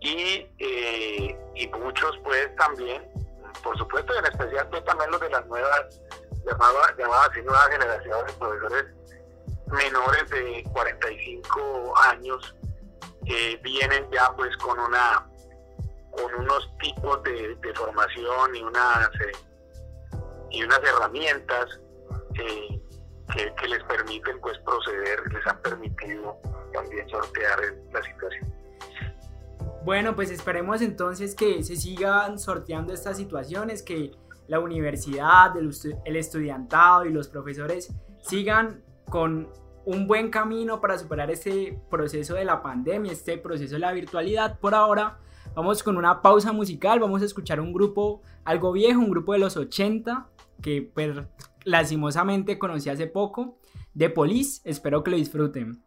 y, 0.00 0.46
eh, 0.58 1.38
y 1.54 1.68
muchos 1.68 2.16
pues 2.22 2.54
también 2.56 3.14
por 3.64 3.76
supuesto, 3.78 4.12
en 4.18 4.26
especial 4.26 4.68
pues, 4.68 4.84
también 4.84 5.10
los 5.10 5.20
de 5.20 5.30
las 5.30 5.46
nuevas, 5.46 6.00
llamadas, 6.44 6.96
llamadas 6.98 7.30
así, 7.30 7.42
nuevas 7.42 7.68
generaciones, 7.68 8.32
profesores 8.34 8.84
menores 9.66 10.30
de 10.30 10.64
45 10.72 11.94
años, 11.98 12.54
que 13.24 13.58
vienen 13.62 14.06
ya 14.12 14.30
pues 14.36 14.54
con 14.58 14.78
una 14.78 15.26
con 16.16 16.34
unos 16.40 16.70
tipos 16.78 17.22
de, 17.22 17.56
formación 17.74 18.54
y 18.54 18.62
unas 18.62 19.08
eh, 19.20 19.32
y 20.50 20.62
unas 20.62 20.80
herramientas 20.84 21.80
que, 22.34 22.80
que, 23.56 23.68
les 23.68 23.82
permiten 23.84 24.40
pues 24.40 24.56
proceder, 24.58 25.20
les 25.32 25.46
han 25.46 25.60
permitido 25.62 26.38
también 26.72 27.08
sortear 27.08 27.58
la 27.92 28.02
situación. 28.02 28.54
Bueno, 29.84 30.14
pues 30.14 30.30
esperemos 30.30 30.80
entonces 30.80 31.34
que 31.34 31.62
se 31.62 31.76
sigan 31.76 32.38
sorteando 32.38 32.92
estas 32.92 33.16
situaciones, 33.16 33.82
que 33.82 34.12
la 34.46 34.60
universidad, 34.60 35.52
el 35.56 36.16
estudiantado 36.16 37.04
y 37.06 37.10
los 37.10 37.28
profesores 37.28 37.92
sigan 38.22 38.82
con 39.08 39.50
un 39.84 40.06
buen 40.06 40.30
camino 40.30 40.80
para 40.80 40.98
superar 40.98 41.30
este 41.30 41.78
proceso 41.90 42.34
de 42.34 42.44
la 42.44 42.62
pandemia, 42.62 43.12
este 43.12 43.36
proceso 43.38 43.74
de 43.74 43.80
la 43.80 43.92
virtualidad. 43.92 44.58
Por 44.58 44.74
ahora, 44.74 45.18
vamos 45.54 45.82
con 45.82 45.96
una 45.96 46.22
pausa 46.22 46.52
musical, 46.52 47.00
vamos 47.00 47.22
a 47.22 47.24
escuchar 47.24 47.60
un 47.60 47.72
grupo 47.72 48.22
algo 48.44 48.72
viejo, 48.72 49.00
un 49.00 49.10
grupo 49.10 49.32
de 49.32 49.38
los 49.38 49.56
80, 49.56 50.28
que 50.60 50.90
pues, 50.94 51.16
lastimosamente 51.64 52.58
conocí 52.58 52.90
hace 52.90 53.06
poco, 53.06 53.58
de 53.94 54.10
Police. 54.10 54.60
Espero 54.64 55.02
que 55.02 55.10
lo 55.10 55.16
disfruten. 55.16 55.82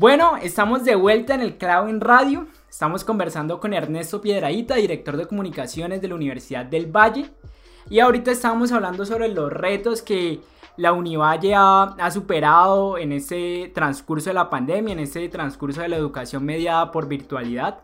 Bueno, 0.00 0.38
estamos 0.38 0.82
de 0.86 0.94
vuelta 0.94 1.34
en 1.34 1.42
el 1.42 1.58
Clavo 1.58 1.86
en 1.86 2.00
Radio. 2.00 2.46
Estamos 2.70 3.04
conversando 3.04 3.60
con 3.60 3.74
Ernesto 3.74 4.22
Piedraíta, 4.22 4.76
director 4.76 5.14
de 5.18 5.26
comunicaciones 5.26 6.00
de 6.00 6.08
la 6.08 6.14
Universidad 6.14 6.64
del 6.64 6.86
Valle. 6.86 7.30
Y 7.90 8.00
ahorita 8.00 8.30
estamos 8.30 8.72
hablando 8.72 9.04
sobre 9.04 9.28
los 9.28 9.52
retos 9.52 10.00
que 10.00 10.40
la 10.78 10.94
Univalle 10.94 11.52
ha, 11.54 12.10
superado 12.10 12.96
en 12.96 13.12
ese 13.12 13.70
transcurso 13.74 14.30
de 14.30 14.34
la 14.34 14.48
pandemia, 14.48 14.94
en 14.94 15.00
ese 15.00 15.28
transcurso 15.28 15.82
de 15.82 15.90
la 15.90 15.96
educación 15.96 16.46
mediada 16.46 16.90
por 16.92 17.06
virtualidad. 17.06 17.80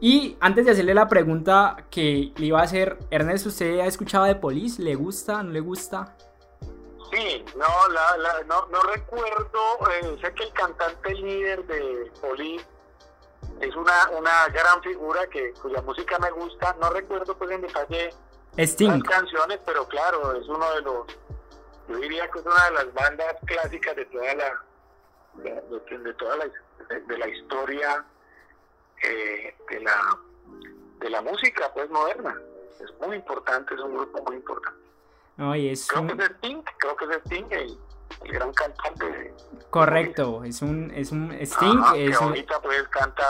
Y 0.00 0.38
antes 0.40 0.64
de 0.64 0.70
hacerle 0.70 0.94
la 0.94 1.06
pregunta 1.06 1.84
que 1.90 2.32
le 2.34 2.46
iba 2.46 2.60
a 2.60 2.64
hacer, 2.64 2.98
Ernesto, 3.10 3.50
¿usted 3.50 3.80
ha 3.80 3.86
escuchado 3.86 4.24
de 4.24 4.36
Polis? 4.36 4.78
¿Le 4.78 4.94
gusta? 4.94 5.42
¿No 5.42 5.50
le 5.50 5.60
gusta? 5.60 6.16
Sí, 7.22 7.44
no, 7.56 7.88
la, 7.90 8.16
la, 8.16 8.42
no, 8.44 8.66
no, 8.66 8.80
recuerdo, 8.80 9.60
eh, 9.92 10.18
sé 10.20 10.34
que 10.34 10.42
el 10.42 10.52
cantante 10.54 11.14
líder 11.14 11.64
de 11.66 12.10
Polis 12.20 12.66
es 13.60 13.76
una, 13.76 14.10
una 14.10 14.48
gran 14.48 14.82
figura 14.82 15.24
que 15.28 15.52
cuya 15.52 15.80
música 15.82 16.18
me 16.18 16.32
gusta, 16.32 16.76
no 16.80 16.90
recuerdo 16.90 17.38
pues 17.38 17.50
en 17.52 17.60
detalle 17.60 18.12
Sting. 18.56 18.90
las 18.90 19.02
canciones, 19.04 19.60
pero 19.64 19.86
claro, 19.86 20.32
es 20.32 20.48
uno 20.48 20.68
de 20.74 20.82
los, 20.82 21.06
yo 21.88 21.96
diría 21.98 22.28
que 22.28 22.40
es 22.40 22.44
una 22.44 22.64
de 22.64 22.70
las 22.72 22.94
bandas 22.94 23.36
clásicas 23.46 23.94
de 23.94 24.04
toda 24.06 24.34
la, 24.34 24.64
de, 25.34 25.98
de 25.98 26.14
toda 26.14 26.36
la, 26.38 26.44
de, 26.88 27.00
de 27.02 27.18
la 27.18 27.28
historia 27.28 28.04
eh, 29.00 29.56
de 29.70 29.80
la 29.80 30.18
de 30.98 31.10
la 31.10 31.22
música 31.22 31.70
pues 31.72 31.88
moderna. 31.90 32.36
Es 32.80 33.06
muy 33.06 33.16
importante, 33.16 33.74
es 33.74 33.80
un 33.80 33.94
grupo 33.94 34.22
muy 34.24 34.36
importante. 34.36 34.80
No, 35.36 35.56
y 35.56 35.68
es 35.68 35.88
creo 35.88 36.02
un... 36.02 36.08
que 36.08 36.24
es 36.24 36.30
Sting, 36.30 36.62
creo 36.78 36.96
que 36.96 37.04
es 37.04 37.10
Sting 37.24 37.46
el, 37.50 37.78
el 38.24 38.32
gran 38.32 38.52
cantante. 38.52 39.34
Correcto, 39.70 40.44
es 40.44 40.62
un, 40.62 40.90
es 40.94 41.10
un 41.12 41.32
Sting. 41.32 41.78
Ajá, 41.78 41.96
es 41.96 42.18
que 42.18 42.24
un... 42.24 42.30
ahorita 42.30 42.60
pues 42.60 42.88
canta, 42.88 43.24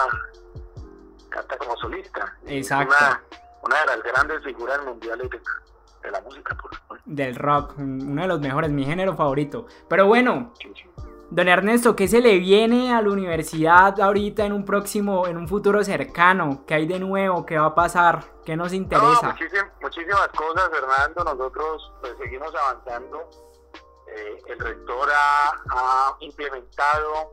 canta 1.29 1.57
como 1.59 1.77
solista. 1.77 2.37
Exacto. 2.47 2.95
Una, 2.99 3.23
una 3.63 3.81
de 3.81 3.87
las 3.87 4.03
grandes 4.03 4.43
figuras 4.43 4.85
mundiales 4.85 5.31
de, 5.31 5.41
de 6.03 6.11
la 6.11 6.21
música, 6.21 6.57
por. 6.57 6.73
Del 7.05 7.35
rock, 7.35 7.75
uno 7.79 8.23
de 8.23 8.29
los 8.29 8.41
mejores, 8.41 8.71
mi 8.71 8.85
género 8.85 9.17
favorito. 9.17 9.67
Pero 9.89 10.07
bueno, 10.07 10.55
Don 11.33 11.49
Ernesto, 11.49 11.97
¿qué 11.97 12.09
se 12.09 12.21
le 12.21 12.37
viene 12.37 12.93
a 12.93 13.01
la 13.01 13.09
universidad 13.09 13.99
ahorita 13.99 14.45
en 14.45 14.53
un 14.53 14.67
próximo, 14.67 15.27
en 15.27 15.39
un 15.39 15.49
futuro 15.49 15.83
cercano? 15.83 16.63
¿Qué 16.67 16.75
hay 16.75 16.87
de 16.87 17.01
nuevo? 17.01 17.47
¿Qué 17.47 17.57
va 17.57 17.69
a 17.69 17.75
pasar? 17.75 18.23
¿Qué 18.45 18.55
nos 18.55 18.75
interesa? 18.75 19.29
No, 19.29 19.31
muchísimas, 19.31 19.73
muchísimas 19.81 20.29
cosas, 20.29 20.69
Fernando. 20.69 21.25
Nosotros 21.25 21.91
pues, 22.03 22.13
seguimos 22.19 22.55
avanzando. 22.55 23.31
Eh, 24.09 24.43
el 24.47 24.59
rector 24.59 25.09
ha, 25.11 25.49
ha, 25.71 26.17
implementado 26.21 27.33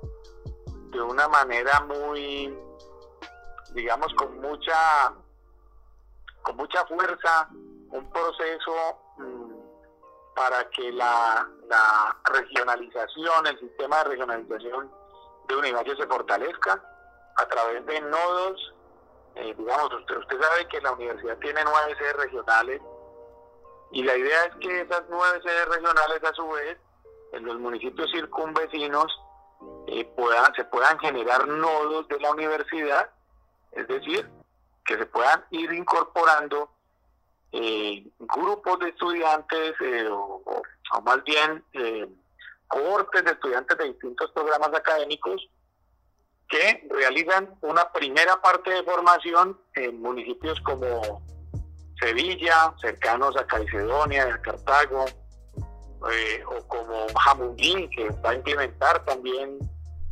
de 0.91 1.01
una 1.01 1.27
manera 1.27 1.81
muy, 1.81 2.57
digamos, 3.73 4.13
con 4.13 4.39
mucha, 4.39 5.13
con 6.41 6.55
mucha 6.55 6.85
fuerza 6.85 7.49
un 7.91 8.09
proceso 8.11 8.71
mmm, 9.17 9.38
para 10.35 10.69
que 10.69 10.91
la, 10.91 11.47
regionalización, 12.25 13.47
el 13.47 13.59
sistema 13.59 13.97
de 13.97 14.03
regionalización 14.05 14.91
de 15.47 15.55
Univalle 15.55 15.95
se 15.95 16.07
fortalezca 16.07 16.81
a 17.35 17.45
través 17.47 17.85
de 17.85 18.01
nodos. 18.01 18.73
Eh, 19.35 19.53
digamos, 19.57 19.93
usted, 19.93 20.17
usted 20.17 20.41
sabe 20.41 20.67
que 20.67 20.81
la 20.81 20.91
universidad 20.93 21.37
tiene 21.37 21.61
nueve 21.63 21.95
sedes 21.97 22.15
regionales 22.15 22.81
y 23.91 24.03
la 24.03 24.15
idea 24.15 24.45
es 24.45 24.55
que 24.57 24.81
esas 24.81 25.03
nueve 25.09 25.39
sedes 25.43 25.65
regionales 25.67 26.23
a 26.23 26.33
su 26.33 26.47
vez 26.49 26.77
en 27.31 27.45
los 27.45 27.59
municipios 27.59 28.11
circunvecinos 28.11 29.07
eh, 29.87 30.05
puedan, 30.15 30.53
se 30.55 30.63
puedan 30.65 30.99
generar 30.99 31.47
nodos 31.47 32.07
de 32.07 32.19
la 32.19 32.31
universidad, 32.31 33.09
es 33.71 33.87
decir, 33.87 34.29
que 34.85 34.97
se 34.97 35.05
puedan 35.05 35.45
ir 35.51 35.71
incorporando 35.73 36.69
eh, 37.51 38.05
grupos 38.19 38.79
de 38.79 38.89
estudiantes 38.89 39.73
eh, 39.81 40.07
o, 40.09 40.61
más 41.03 41.23
bien 41.23 41.63
eh, 41.73 42.07
cohortes 42.67 43.23
de 43.23 43.31
estudiantes 43.31 43.77
de 43.77 43.85
distintos 43.85 44.31
programas 44.31 44.73
académicos 44.73 45.49
que 46.47 46.87
realizan 46.89 47.55
una 47.61 47.91
primera 47.91 48.41
parte 48.41 48.71
de 48.71 48.83
formación 48.83 49.59
en 49.75 50.01
municipios 50.01 50.59
como 50.61 51.21
Sevilla, 51.99 52.73
cercanos 52.81 53.35
a 53.37 53.45
Caicedonia, 53.45 54.33
a 54.33 54.41
Cartago, 54.41 55.05
eh, 56.11 56.43
o 56.45 56.65
como 56.67 57.07
Jamundí, 57.25 57.89
que 57.89 58.09
va 58.25 58.31
a 58.31 58.35
implementar 58.35 59.03
también 59.05 59.59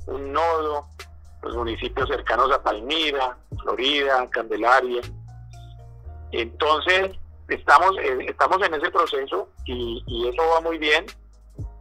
un 0.06 0.34
nodo, 0.34 0.88
los 1.42 1.56
municipios 1.56 2.10
cercanos 2.10 2.52
a 2.52 2.62
Palmira, 2.62 3.38
Florida, 3.62 4.28
Candelaria. 4.30 5.02
Entonces, 6.32 7.12
estamos, 7.48 7.98
eh, 8.00 8.26
estamos 8.28 8.62
en 8.66 8.74
ese 8.74 8.92
proceso 8.92 9.50
y, 9.66 10.04
y, 10.08 10.30
eso 10.30 10.42
va 10.54 10.62
muy 10.62 10.78
bien. 10.78 11.06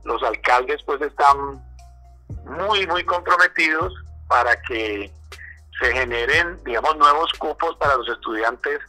Los 0.04 0.22
alcaldes 0.22 0.82
pues 0.84 1.00
están 1.02 1.62
muy, 2.44 2.86
muy 2.86 3.04
comprometidos 3.04 3.92
para 4.28 4.60
que 4.62 5.10
se 5.80 5.92
generen, 5.92 6.62
digamos, 6.64 6.96
nuevos 6.96 7.32
cupos 7.38 7.76
para 7.76 7.96
los 7.96 8.08
estudiantes 8.08 8.80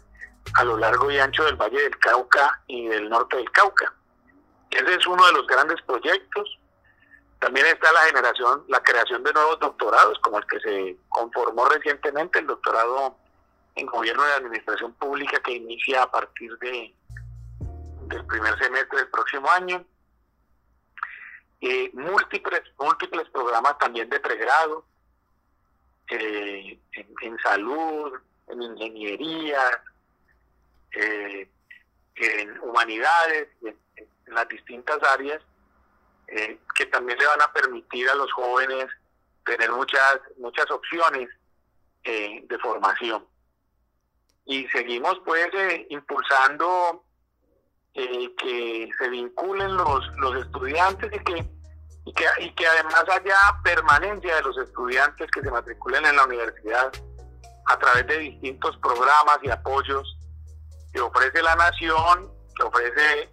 a 0.56 0.64
lo 0.64 0.78
largo 0.78 1.12
y 1.12 1.20
ancho 1.20 1.44
del 1.44 1.56
Valle 1.56 1.82
del 1.82 1.98
Cauca 2.00 2.62
y 2.68 2.88
del 2.88 3.10
norte 3.10 3.38
del 3.38 3.52
Cauca. 3.52 3.94
Ese 4.70 4.96
es 4.96 5.08
uno 5.08 5.26
de 5.26 5.34
los 5.34 5.48
grandes 5.48 5.82
proyectos. 5.82 6.60
También 7.40 7.66
está 7.68 7.92
la 7.92 8.02
generación, 8.02 8.64
la 8.68 8.82
creación 8.82 9.24
de 9.24 9.34
nuevos 9.34 9.60
doctorados, 9.60 10.18
como 10.20 10.40
el 10.40 10.46
que 10.48 10.60
se 10.60 10.98
conformó 11.10 11.66
recientemente, 11.66 12.40
el 12.40 12.48
doctorado 12.48 13.18
en 13.78 13.86
gobierno 13.86 14.24
de 14.24 14.34
administración 14.34 14.94
pública 14.94 15.40
que 15.40 15.54
inicia 15.54 16.04
a 16.04 16.12
partir 16.12 16.58
de 16.58 16.94
del 18.08 18.26
primer 18.26 18.58
semestre 18.58 19.00
del 19.00 19.10
próximo 19.10 19.50
año. 19.52 19.86
Eh, 21.60 21.92
múltiples, 21.94 22.62
múltiples 22.80 23.30
programas 23.30 23.78
también 23.78 24.10
de 24.10 24.20
pregrado, 24.20 24.86
eh, 26.10 26.80
en, 27.22 27.38
salud, 27.40 28.14
en 28.48 28.62
ingeniería, 28.62 29.62
eh, 30.94 31.50
en 32.16 32.60
humanidades, 32.62 33.50
en, 33.62 33.78
en, 33.98 34.34
las 34.34 34.48
distintas 34.48 35.02
áreas, 35.04 35.42
que 36.76 36.86
también 36.88 37.18
le 37.18 37.26
van 37.26 37.42
a 37.42 37.54
permitir 37.54 38.10
a 38.10 38.16
los 38.16 38.32
jóvenes 38.34 38.86
tener 39.46 39.72
muchas, 39.72 40.20
muchas 40.38 40.70
opciones 40.70 41.30
de 42.04 42.60
formación 42.62 43.26
y 44.48 44.66
seguimos 44.70 45.20
pues 45.26 45.48
eh, 45.54 45.86
impulsando 45.90 47.04
eh, 47.94 48.34
que 48.38 48.90
se 48.98 49.10
vinculen 49.10 49.76
los, 49.76 50.08
los 50.18 50.46
estudiantes 50.46 51.12
y 51.14 51.20
que, 51.20 51.50
y 52.40 52.54
que, 52.54 52.68
además 52.68 53.04
haya 53.10 53.36
permanencia 53.64 54.36
de 54.36 54.42
los 54.44 54.58
estudiantes 54.58 55.30
que 55.32 55.42
se 55.42 55.52
matriculen 55.52 56.06
en 56.06 56.16
la 56.16 56.24
universidad 56.24 56.92
a 57.66 57.78
través 57.78 58.08
de 58.08 58.20
distintos 58.20 58.78
programas 58.78 59.40
y 59.44 59.50
apoyos 59.50 60.18
que 60.94 61.02
ofrece 61.02 61.44
la 61.44 61.56
nación, 61.56 62.32
que 62.56 62.64
ofrece 62.64 63.30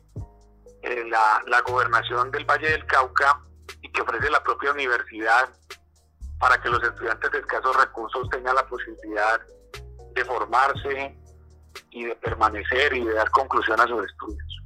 eh, 0.82 1.04
la, 1.08 1.42
la 1.46 1.60
gobernación 1.60 2.32
del 2.32 2.44
Valle 2.44 2.70
del 2.70 2.84
Cauca 2.86 3.40
y 3.82 3.92
que 3.92 4.02
ofrece 4.02 4.28
la 4.30 4.42
propia 4.42 4.72
universidad 4.72 5.48
para 6.40 6.60
que 6.60 6.68
los 6.68 6.82
estudiantes 6.82 7.30
de 7.30 7.38
escasos 7.38 7.76
recursos 7.76 8.28
tengan 8.30 8.56
la 8.56 8.66
posibilidad 8.66 9.40
de 9.40 9.63
formarse 10.22 11.16
y 11.90 12.04
de 12.04 12.14
permanecer 12.16 12.94
y 12.94 13.04
de 13.04 13.14
dar 13.14 13.30
conclusión 13.30 13.80
a 13.80 13.86
sus 13.86 14.04
estudios. 14.04 14.62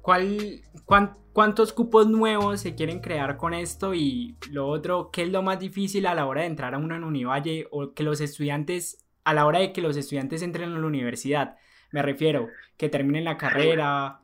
¿Cuál, 0.00 0.62
cuán, 0.84 1.16
¿Cuántos 1.34 1.72
cupos 1.72 2.06
nuevos 2.06 2.60
se 2.60 2.76
quieren 2.76 3.00
crear 3.00 3.36
con 3.36 3.54
esto? 3.54 3.92
Y 3.92 4.36
lo 4.52 4.68
otro, 4.68 5.10
¿qué 5.10 5.24
es 5.24 5.30
lo 5.30 5.42
más 5.42 5.58
difícil 5.58 6.06
a 6.06 6.14
la 6.14 6.26
hora 6.26 6.42
de 6.42 6.46
entrar 6.46 6.74
a 6.74 6.78
una 6.78 7.04
Univalle 7.04 7.66
o 7.72 7.92
que 7.92 8.04
los 8.04 8.20
estudiantes, 8.20 9.04
a 9.24 9.34
la 9.34 9.44
hora 9.44 9.58
de 9.58 9.72
que 9.72 9.80
los 9.80 9.96
estudiantes 9.96 10.42
entren 10.42 10.72
a 10.72 10.78
la 10.78 10.86
universidad? 10.86 11.56
Me 11.90 12.02
refiero, 12.02 12.50
que 12.76 12.88
terminen 12.88 13.24
la 13.24 13.36
carrera, 13.36 14.20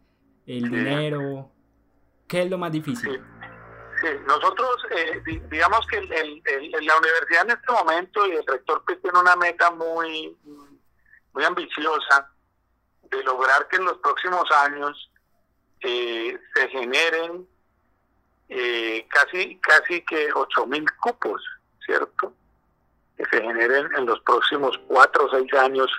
el 0.47 0.71
dinero. 0.71 1.51
¿Qué 2.29 2.43
es 2.43 2.51
lo 2.51 2.59
más 2.59 2.71
difícil? 2.71 3.11
Sí. 3.11 3.40
Sí, 4.01 4.09
nosotros, 4.27 4.87
eh, 4.91 5.21
digamos 5.51 5.87
que 5.87 5.99
el, 5.99 6.43
la 6.87 6.97
universidad 6.97 7.45
en 7.45 7.51
este 7.51 7.73
momento 7.73 8.27
y 8.27 8.33
el 8.33 8.47
rector 8.47 8.83
pues 8.87 9.01
tiene 9.03 9.19
una 9.19 9.37
meta 9.37 9.71
muy, 9.73 10.35
muy 11.35 11.45
ambiciosa 11.45 12.31
de 13.11 13.23
lograr 13.25 13.69
que 13.69 13.77
en 13.77 13.85
los 13.85 13.99
próximos 13.99 14.45
años 14.63 15.11
eh, 15.81 16.39
se 16.55 16.69
generen 16.69 17.47
eh, 18.49 19.07
casi 19.09 19.57
casi 19.57 20.03
que 20.05 20.29
ocho 20.35 20.67
mil 20.67 20.85
cupos, 21.01 21.43
¿cierto? 21.85 22.33
Que 23.19 23.25
se 23.27 23.43
generen 23.43 23.89
en 23.97 24.07
los 24.07 24.21
próximos 24.21 24.81
cuatro 24.89 25.27
o 25.27 25.31
seis 25.31 25.53
años 25.55 25.91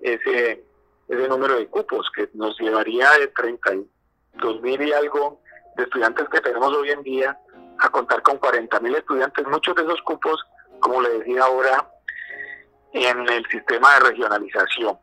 ese, 0.00 0.64
ese 1.08 1.28
número 1.28 1.56
de 1.56 1.66
cupos, 1.66 2.08
que 2.14 2.30
nos 2.34 2.58
llevaría 2.60 3.10
de 3.18 3.28
32 3.28 4.62
mil 4.62 4.80
y 4.80 4.92
algo 4.92 5.41
de 5.76 5.84
estudiantes 5.84 6.28
que 6.28 6.40
tenemos 6.40 6.74
hoy 6.74 6.90
en 6.90 7.02
día 7.02 7.38
a 7.78 7.90
contar 7.90 8.22
con 8.22 8.38
40 8.38 8.80
mil 8.80 8.94
estudiantes, 8.94 9.46
muchos 9.46 9.74
de 9.74 9.82
esos 9.82 10.00
cupos, 10.02 10.40
como 10.80 11.00
le 11.00 11.18
decía 11.18 11.44
ahora, 11.44 11.88
en 12.92 13.28
el 13.28 13.46
sistema 13.46 13.94
de 13.94 14.10
regionalización. 14.10 14.98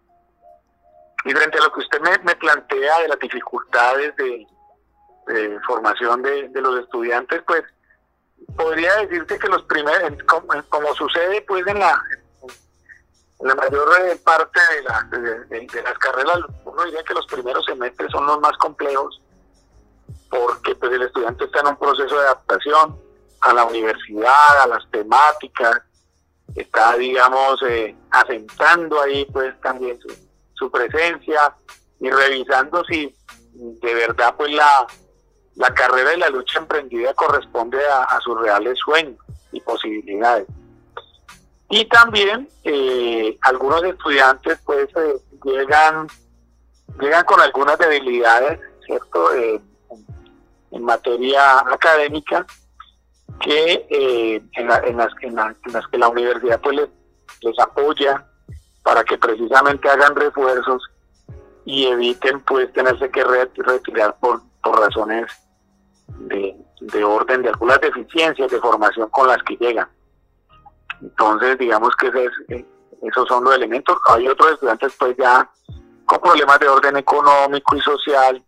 Y 1.26 1.32
frente 1.32 1.58
a 1.58 1.64
lo 1.64 1.74
que 1.74 1.82
usted 1.82 2.00
me, 2.02 2.36
plantea 2.36 3.00
de 3.02 3.08
las 3.10 3.20
dificultades 3.20 4.16
de, 4.16 4.48
formación 5.68 6.22
de, 6.24 6.50
los 6.56 6.80
estudiantes, 6.80 7.42
pues 7.46 7.64
podría 8.56 8.96
decirte 8.98 9.38
que 9.38 9.48
los 9.48 9.62
primeros, 9.64 10.14
como, 10.26 10.96
sucede 10.96 11.42
pues 11.42 11.68
en 11.68 11.80
la, 11.80 12.02
la 13.42 13.56
mayor 13.56 13.90
parte 14.24 14.60
de, 15.12 15.46
de, 15.46 15.84
las 15.84 15.98
carreras, 16.00 16.40
uno 16.64 16.84
diría 16.86 17.04
que 17.04 17.14
los 17.14 17.28
primeros 17.28 17.66
semestres 17.66 18.12
son 18.12 18.26
los 18.26 18.40
más 18.40 18.58
complejos, 18.58 19.22
porque 20.30 20.76
pues 20.76 20.92
el 20.92 21.04
estudiante 21.04 21.46
está 21.46 21.62
en 21.62 21.68
un 21.68 21.78
proceso 21.78 22.16
de 22.16 22.22
adaptación 22.28 22.98
a 23.42 23.54
la 23.54 23.66
universidad, 23.66 24.62
a 24.62 24.68
las 24.68 24.90
temáticas, 24.92 25.82
está 26.56 26.98
digamos 26.98 27.62
eh, 27.68 27.96
asentando 28.12 29.02
ahí 29.02 29.26
pues 29.32 29.60
también 29.62 30.00
su, 30.56 30.70
presencia 30.72 31.56
y 32.00 32.10
revisando 32.10 32.84
si 32.84 33.16
de 33.54 33.94
verdad 33.94 34.36
pues 34.38 34.52
la, 34.52 34.88
la 35.56 35.74
carrera 35.74 36.14
y 36.14 36.20
la 36.20 36.30
lucha 36.30 36.60
emprendida 36.60 37.14
corresponde 37.14 37.80
a, 37.88 38.20
sus 38.22 38.40
reales 38.40 38.78
sueños 38.84 39.18
y 39.52 39.62
posibilidades. 39.62 40.48
Y 41.70 41.86
también 41.86 42.50
eh, 42.64 43.38
algunos 43.42 43.84
estudiantes 43.84 44.60
pues 44.66 44.88
eh, 44.96 45.16
llegan, 45.44 46.08
llegan 47.00 47.24
con 47.26 47.40
algunas 47.40 47.78
debilidades, 47.78 48.60
¿cierto? 48.86 49.34
Eh, 49.36 49.62
en 50.72 50.84
materia 50.84 51.60
académica 51.60 52.46
que 53.40 53.86
en, 54.54 54.68
las, 54.68 54.84
en, 55.22 55.36
las, 55.36 55.88
que 55.88 55.98
la 55.98 56.10
universidad 56.10 56.60
pues 56.62 56.90
les, 57.42 57.60
apoya 57.60 58.26
para 58.84 59.04
que 59.04 59.18
precisamente 59.18 59.90
hagan 59.90 60.16
refuerzos 60.16 60.84
y 61.66 61.86
eviten 61.86 62.42
pues 62.42 62.72
tenerse 62.74 63.10
que 63.10 63.24
retirar 63.24 64.18
por, 64.20 64.42
por 64.62 64.80
razones 64.80 65.32
de, 66.08 66.56
de, 66.82 67.04
orden 67.04 67.44
de 67.44 67.50
algunas 67.50 67.80
deficiencias 67.82 68.50
de 68.52 68.60
formación 68.60 69.10
con 69.10 69.28
las 69.28 69.42
que 69.44 69.56
llegan. 69.58 69.88
Entonces 71.02 71.58
digamos 71.58 71.96
que 71.96 72.08
eh, 72.50 72.66
esos 73.02 73.28
son 73.28 73.44
los 73.44 73.56
elementos. 73.56 73.98
Hay 74.10 74.28
otros 74.28 74.54
estudiantes 74.54 74.96
pues 74.98 75.16
ya 75.18 75.50
con 76.06 76.20
problemas 76.20 76.60
de 76.60 76.68
orden 76.68 76.98
económico 76.98 77.76
y 77.76 77.82
social 77.82 78.44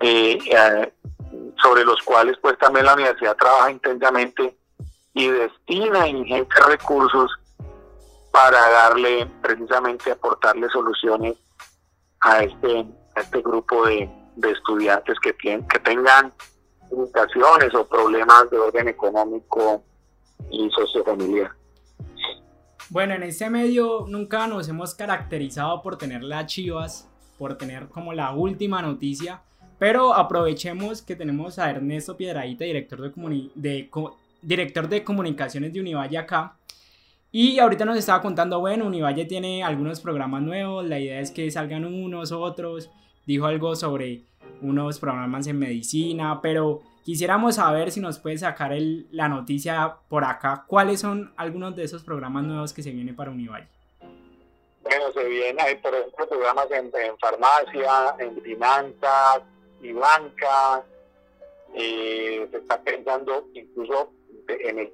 eh, 0.00 0.38
eh, 0.50 0.92
sobre 1.62 1.84
los 1.84 2.00
cuales 2.02 2.36
pues 2.40 2.58
también 2.58 2.86
la 2.86 2.94
universidad 2.94 3.36
trabaja 3.36 3.70
intensamente 3.70 4.56
y 5.14 5.28
destina 5.28 6.06
ingentes 6.06 6.66
recursos 6.66 7.30
para 8.32 8.70
darle, 8.70 9.26
precisamente 9.42 10.12
aportarle 10.12 10.68
soluciones 10.68 11.36
a 12.20 12.42
este, 12.42 12.86
a 13.16 13.20
este 13.20 13.42
grupo 13.42 13.86
de, 13.86 14.08
estudiantes 14.42 15.18
que, 15.20 15.32
tienen, 15.34 15.66
que 15.68 15.78
tengan 15.80 16.32
limitaciones 16.90 17.74
o 17.74 17.86
problemas 17.86 18.50
de 18.50 18.58
orden 18.58 18.88
económico 18.88 19.82
y 20.50 20.70
sociofamiliar. 20.70 21.50
Bueno, 22.88 23.14
en 23.14 23.22
este 23.22 23.50
medio 23.50 24.06
nunca 24.08 24.46
nos 24.46 24.68
hemos 24.68 24.94
caracterizado 24.94 25.82
por 25.82 25.98
tener 25.98 26.22
las 26.22 26.46
chivas, 26.46 27.08
por 27.38 27.56
tener 27.56 27.88
como 27.88 28.12
la 28.12 28.32
última 28.32 28.82
noticia, 28.82 29.42
pero 29.80 30.12
aprovechemos 30.12 31.00
que 31.00 31.16
tenemos 31.16 31.58
a 31.58 31.70
Ernesto 31.70 32.14
Piedradita, 32.14 32.66
director 32.66 33.00
de, 34.90 35.02
comunicaciones 35.02 35.72
de 35.72 35.80
Univalle 35.80 36.18
acá, 36.18 36.54
y 37.32 37.58
ahorita 37.58 37.86
nos 37.86 37.96
estaba 37.96 38.20
contando, 38.20 38.60
bueno, 38.60 38.84
Univalle 38.84 39.24
tiene 39.24 39.64
algunos 39.64 40.02
programas 40.02 40.42
nuevos, 40.42 40.84
la 40.84 41.00
idea 41.00 41.20
es 41.20 41.30
que 41.30 41.50
salgan 41.50 41.86
unos, 41.86 42.30
otros, 42.30 42.90
dijo 43.24 43.46
algo 43.46 43.74
sobre 43.74 44.24
unos 44.60 44.98
programas 44.98 45.46
en 45.46 45.58
medicina, 45.58 46.40
pero 46.42 46.82
quisiéramos 47.02 47.54
saber 47.54 47.90
si 47.90 48.00
nos 48.00 48.18
puede 48.18 48.36
sacar 48.36 48.72
la 49.12 49.30
noticia 49.30 49.96
por 50.10 50.24
acá, 50.24 50.64
cuáles 50.66 51.00
son 51.00 51.32
algunos 51.38 51.74
de 51.74 51.84
esos 51.84 52.04
programas 52.04 52.44
nuevos 52.44 52.74
que 52.74 52.82
se 52.82 52.90
vienen 52.90 53.16
para 53.16 53.30
Univalle. 53.30 53.68
Bueno, 54.82 55.10
se 55.14 55.24
vienen, 55.24 55.58
hay 55.58 55.76
por 55.76 55.94
ejemplo 55.94 56.28
programas 56.28 56.70
en, 56.70 56.92
farmacia, 57.18 58.14
en 58.18 58.42
finanzas 58.42 59.40
y 59.80 59.92
banca, 59.92 60.84
eh, 61.74 62.48
se 62.50 62.56
está 62.56 62.82
pensando 62.82 63.48
incluso 63.54 64.12
en 64.48 64.78
el, 64.78 64.92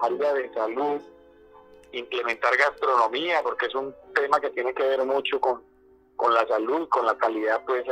área 0.00 0.34
de 0.34 0.52
salud, 0.52 1.00
implementar 1.92 2.56
gastronomía, 2.56 3.42
porque 3.42 3.66
es 3.66 3.74
un 3.74 3.94
tema 4.14 4.40
que 4.40 4.50
tiene 4.50 4.74
que 4.74 4.82
ver 4.82 5.04
mucho 5.04 5.40
con, 5.40 5.62
con 6.16 6.34
la 6.34 6.46
salud, 6.46 6.88
con 6.88 7.06
la 7.06 7.16
calidad, 7.16 7.64
pues, 7.64 7.84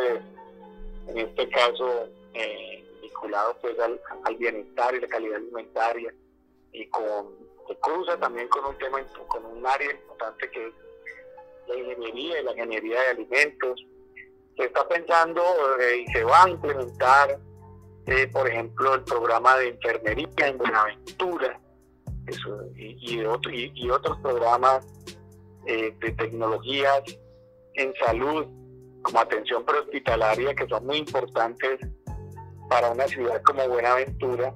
en 1.09 1.19
este 1.19 1.49
caso, 1.49 2.09
eh, 2.35 2.85
vinculado 3.01 3.57
pues 3.61 3.79
al, 3.79 4.01
bienestar 4.37 4.95
y 4.95 5.01
la 5.01 5.09
calidad 5.09 5.37
alimentaria, 5.37 6.13
y 6.73 6.87
con, 6.89 7.37
se 7.69 7.77
cruza 7.77 8.19
también 8.19 8.49
con 8.49 8.65
un 8.67 8.77
tema, 8.79 9.01
con 9.29 9.45
un 9.45 9.67
área 9.67 9.91
importante 9.91 10.51
que 10.51 10.67
es 10.67 10.73
la 11.69 11.77
ingeniería 11.77 12.41
y 12.41 12.45
la 12.45 12.53
ingeniería 12.53 13.01
de 13.01 13.09
alimentos. 13.09 13.87
Se 14.57 14.65
está 14.65 14.87
pensando 14.89 15.43
eh, 15.81 16.05
y 16.07 16.13
se 16.13 16.25
va 16.25 16.45
a 16.45 16.51
implementar, 16.51 17.39
por 18.33 18.49
ejemplo, 18.49 18.95
el 18.95 19.05
programa 19.05 19.57
de 19.57 19.69
enfermería 19.69 20.29
en 20.47 20.59
Buenaventura, 20.59 21.59
y, 22.77 23.73
y, 23.75 23.91
otros 23.91 24.19
programas 24.21 24.87
eh, 25.67 25.95
de 26.01 26.13
tecnologías 26.13 27.03
en 27.75 27.93
salud, 28.05 28.47
como 29.03 29.21
atención 29.21 29.65
prehospitalaria, 29.65 30.55
que 30.55 30.67
son 30.69 30.87
muy 30.87 30.99
importantes 30.99 31.81
para 32.69 32.91
una 32.91 33.07
ciudad 33.09 33.43
como 33.43 33.69
Buenaventura. 33.69 34.55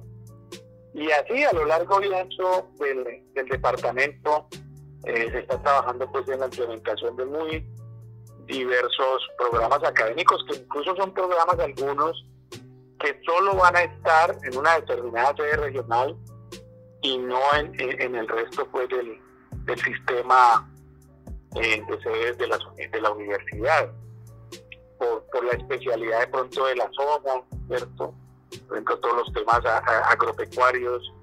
Y 0.93 1.11
así 1.11 1.43
a 1.43 1.53
lo 1.53 1.65
largo 1.65 2.01
y 2.01 2.13
ancho 2.13 2.69
del, 2.79 3.23
del 3.33 3.47
departamento 3.47 4.47
eh, 5.05 5.29
se 5.31 5.39
está 5.39 5.61
trabajando 5.61 6.11
pues 6.11 6.27
en 6.29 6.39
la 6.39 6.45
implementación 6.45 7.15
de 7.17 7.25
muy 7.25 7.69
diversos 8.47 9.29
programas 9.37 9.83
académicos, 9.83 10.43
que 10.49 10.57
incluso 10.57 10.95
son 10.95 11.13
programas 11.13 11.59
algunos 11.59 12.25
que 12.99 13.19
solo 13.25 13.55
van 13.55 13.75
a 13.75 13.83
estar 13.83 14.35
en 14.43 14.57
una 14.57 14.75
determinada 14.75 15.35
sede 15.35 15.57
regional 15.57 16.15
y 17.01 17.17
no 17.17 17.39
en, 17.55 17.73
en 17.79 18.15
el 18.15 18.27
resto 18.27 18.67
pues 18.71 18.89
del, 18.89 19.21
del 19.65 19.79
sistema 19.79 20.67
eh, 21.55 21.83
de 21.87 22.01
sedes 22.01 22.37
de 22.37 22.47
la, 22.47 22.59
de 22.91 23.01
la 23.01 23.11
universidad 23.11 23.91
por, 24.97 25.23
por, 25.31 25.43
la 25.43 25.51
especialidad 25.51 26.21
de 26.21 26.27
pronto 26.27 26.65
de 26.65 26.75
la 26.75 26.89
zona, 26.91 27.43
¿cierto? 27.67 28.13
Por 28.67 28.77
ejemplo, 28.77 28.99
todos 28.99 29.17
los 29.17 29.33
temas 29.33 29.61
agropecuarios 29.65 31.13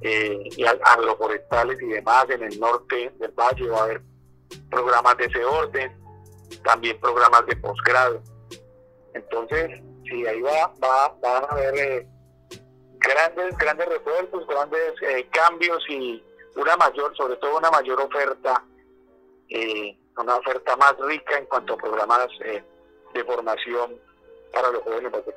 eh, 0.00 0.48
y 0.56 0.64
agroforestales 0.64 1.80
y 1.82 1.86
demás 1.86 2.26
en 2.30 2.42
el 2.44 2.58
norte 2.58 3.12
del 3.18 3.32
valle 3.32 3.68
va 3.68 3.80
a 3.80 3.84
haber 3.84 4.02
programas 4.70 5.16
de 5.18 5.24
ese 5.24 5.44
orden, 5.44 6.05
también 6.64 6.98
programas 7.00 7.46
de 7.46 7.56
posgrado. 7.56 8.22
Entonces, 9.14 9.80
sí, 10.04 10.26
ahí 10.26 10.40
va, 10.40 10.72
va, 10.82 11.14
van 11.22 11.44
a 11.44 11.46
haber 11.46 11.74
eh, 11.78 12.06
grandes, 12.98 13.56
grandes 13.58 13.88
refuerzos, 13.88 14.46
grandes 14.46 14.92
eh, 15.02 15.28
cambios 15.30 15.82
y 15.88 16.22
una 16.56 16.76
mayor, 16.76 17.16
sobre 17.16 17.36
todo 17.36 17.58
una 17.58 17.70
mayor 17.70 18.00
oferta, 18.00 18.62
eh, 19.48 19.96
una 20.16 20.36
oferta 20.36 20.76
más 20.76 20.94
rica 21.00 21.38
en 21.38 21.46
cuanto 21.46 21.74
a 21.74 21.76
programas 21.76 22.28
de 22.40 23.24
formación 23.24 23.94
para 24.52 24.70
los 24.70 24.82
jóvenes 24.82 25.12
de 25.12 25.34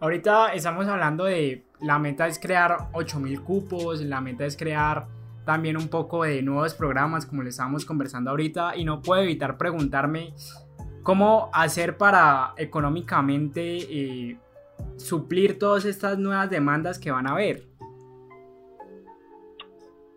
Ahorita 0.00 0.52
estamos 0.54 0.86
hablando 0.86 1.24
de 1.24 1.62
la 1.80 1.98
meta 1.98 2.26
es 2.26 2.38
crear 2.38 2.88
8000 2.92 3.42
cupos, 3.42 4.00
la 4.00 4.20
meta 4.20 4.44
es 4.44 4.56
crear 4.56 5.06
también 5.44 5.76
un 5.76 5.88
poco 5.88 6.24
de 6.24 6.42
nuevos 6.42 6.74
programas 6.74 7.26
como 7.26 7.42
le 7.42 7.50
estábamos 7.50 7.84
conversando 7.84 8.30
ahorita 8.30 8.76
y 8.76 8.84
no 8.84 9.02
puedo 9.02 9.22
evitar 9.22 9.56
preguntarme 9.58 10.34
cómo 11.02 11.50
hacer 11.52 11.96
para 11.96 12.54
económicamente 12.56 14.38
suplir 14.96 15.58
todas 15.58 15.84
estas 15.84 16.18
nuevas 16.18 16.50
demandas 16.50 16.98
que 16.98 17.10
van 17.10 17.26
a 17.26 17.32
haber. 17.32 17.66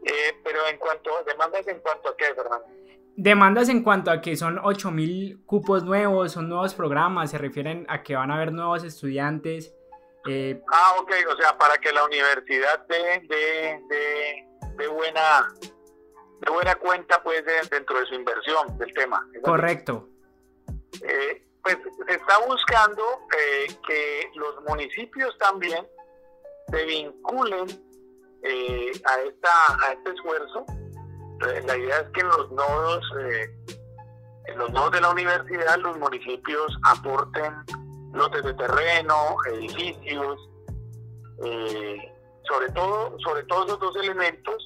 Eh, 0.07 0.37
pero 0.43 0.59
en 0.69 0.77
cuanto 0.77 1.17
a 1.17 1.23
demandas, 1.23 1.67
en 1.67 1.79
cuanto 1.79 2.09
a 2.09 2.17
qué, 2.17 2.25
Fernando? 2.33 2.65
Demandas 3.17 3.67
en 3.67 3.83
cuanto 3.83 4.11
a 4.11 4.21
que 4.21 4.37
son 4.37 4.59
8000 4.59 5.43
cupos 5.45 5.83
nuevos, 5.83 6.31
son 6.31 6.47
nuevos 6.47 6.73
programas, 6.73 7.31
se 7.31 7.37
refieren 7.37 7.85
a 7.89 8.03
que 8.03 8.15
van 8.15 8.31
a 8.31 8.35
haber 8.35 8.53
nuevos 8.53 8.83
estudiantes. 8.83 9.75
Eh, 10.29 10.61
ah, 10.71 10.95
ok, 10.99 11.11
o 11.33 11.35
sea, 11.35 11.57
para 11.57 11.77
que 11.77 11.91
la 11.91 12.05
universidad 12.05 12.85
de, 12.87 12.97
de, 13.27 13.81
de, 13.89 14.46
buena 14.85 15.47
de 16.39 16.51
buena 16.51 16.75
cuenta 16.75 17.23
pues 17.23 17.43
dentro 17.71 17.99
de 17.99 18.05
su 18.05 18.13
inversión 18.13 18.77
del 18.77 18.93
tema. 18.93 19.27
Correcto. 19.43 20.07
Eh, 21.01 21.43
pues 21.63 21.77
se 22.07 22.13
está 22.13 22.37
buscando 22.45 23.03
eh, 23.35 23.67
que 23.87 24.31
los 24.35 24.63
municipios 24.67 25.35
también 25.39 25.87
se 26.69 26.85
vinculen 26.85 27.65
eh, 28.43 28.91
a, 29.05 29.21
esta, 29.21 29.85
a 29.87 29.93
este 29.93 30.11
esfuerzo. 30.11 30.65
La 31.65 31.77
idea 31.77 31.99
es 31.99 32.09
que 32.09 32.21
en 32.21 32.27
los 32.29 32.51
nodos, 32.51 33.05
eh, 33.19 33.49
en 34.47 34.57
los 34.57 34.71
nodos 34.71 34.91
de 34.91 35.01
la 35.01 35.09
universidad, 35.11 35.77
los 35.77 35.97
municipios 35.97 36.77
aporten 36.83 37.53
lotes 38.13 38.43
de 38.43 38.53
terreno, 38.55 39.37
edificios, 39.51 40.49
eh, 41.43 42.13
sobre 42.47 42.69
todo, 42.69 43.17
sobre 43.19 43.43
todo 43.43 43.65
esos 43.65 43.79
dos 43.79 43.95
elementos, 43.97 44.65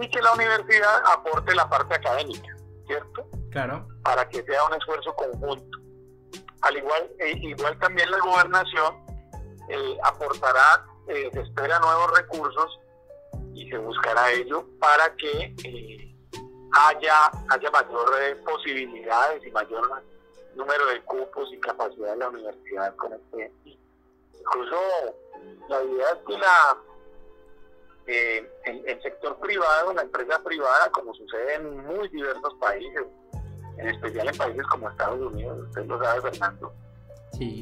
y 0.00 0.08
que 0.08 0.22
la 0.22 0.32
universidad 0.32 1.02
aporte 1.06 1.54
la 1.54 1.68
parte 1.68 1.94
académica, 1.94 2.56
¿cierto? 2.86 3.26
Claro. 3.50 3.86
Para 4.02 4.28
que 4.28 4.42
sea 4.42 4.64
un 4.64 4.74
esfuerzo 4.74 5.14
conjunto. 5.14 5.78
Al 6.62 6.76
igual, 6.76 7.10
igual 7.42 7.78
también 7.78 8.10
la 8.10 8.18
gobernación 8.20 9.02
aportará, 10.02 10.84
se 11.06 11.40
espera 11.40 11.78
nuevos 11.80 12.18
recursos 12.18 12.78
y 13.54 13.68
se 13.68 13.78
buscará 13.78 14.30
ello 14.32 14.66
para 14.78 15.14
que 15.16 15.54
eh, 15.64 16.14
haya, 16.72 17.30
haya 17.50 17.70
mayor 17.70 18.14
eh, 18.22 18.36
posibilidades 18.36 19.44
y 19.44 19.50
mayor 19.50 20.02
número 20.54 20.86
de 20.86 21.02
cupos 21.02 21.52
y 21.52 21.60
capacidad 21.60 22.12
de 22.12 22.16
la 22.18 22.28
universidad 22.28 22.94
con 22.96 23.12
este. 23.12 23.52
Incluso 24.38 24.76
la 25.68 25.82
idea 25.82 26.10
es 26.10 26.18
que 26.26 26.38
la, 26.38 26.76
eh, 28.06 28.50
el, 28.64 29.02
sector 29.02 29.38
privado, 29.38 29.92
la 29.94 30.02
empresa 30.02 30.42
privada, 30.42 30.90
como 30.90 31.14
sucede 31.14 31.54
en 31.54 31.84
muy 31.84 32.08
diversos 32.08 32.54
países, 32.60 33.04
en 33.78 33.88
especial 33.88 34.28
en 34.28 34.36
países 34.36 34.66
como 34.66 34.90
Estados 34.90 35.32
Unidos, 35.32 35.60
usted 35.68 35.86
lo 35.86 36.02
sabe, 36.02 36.30
Fernando, 36.30 36.72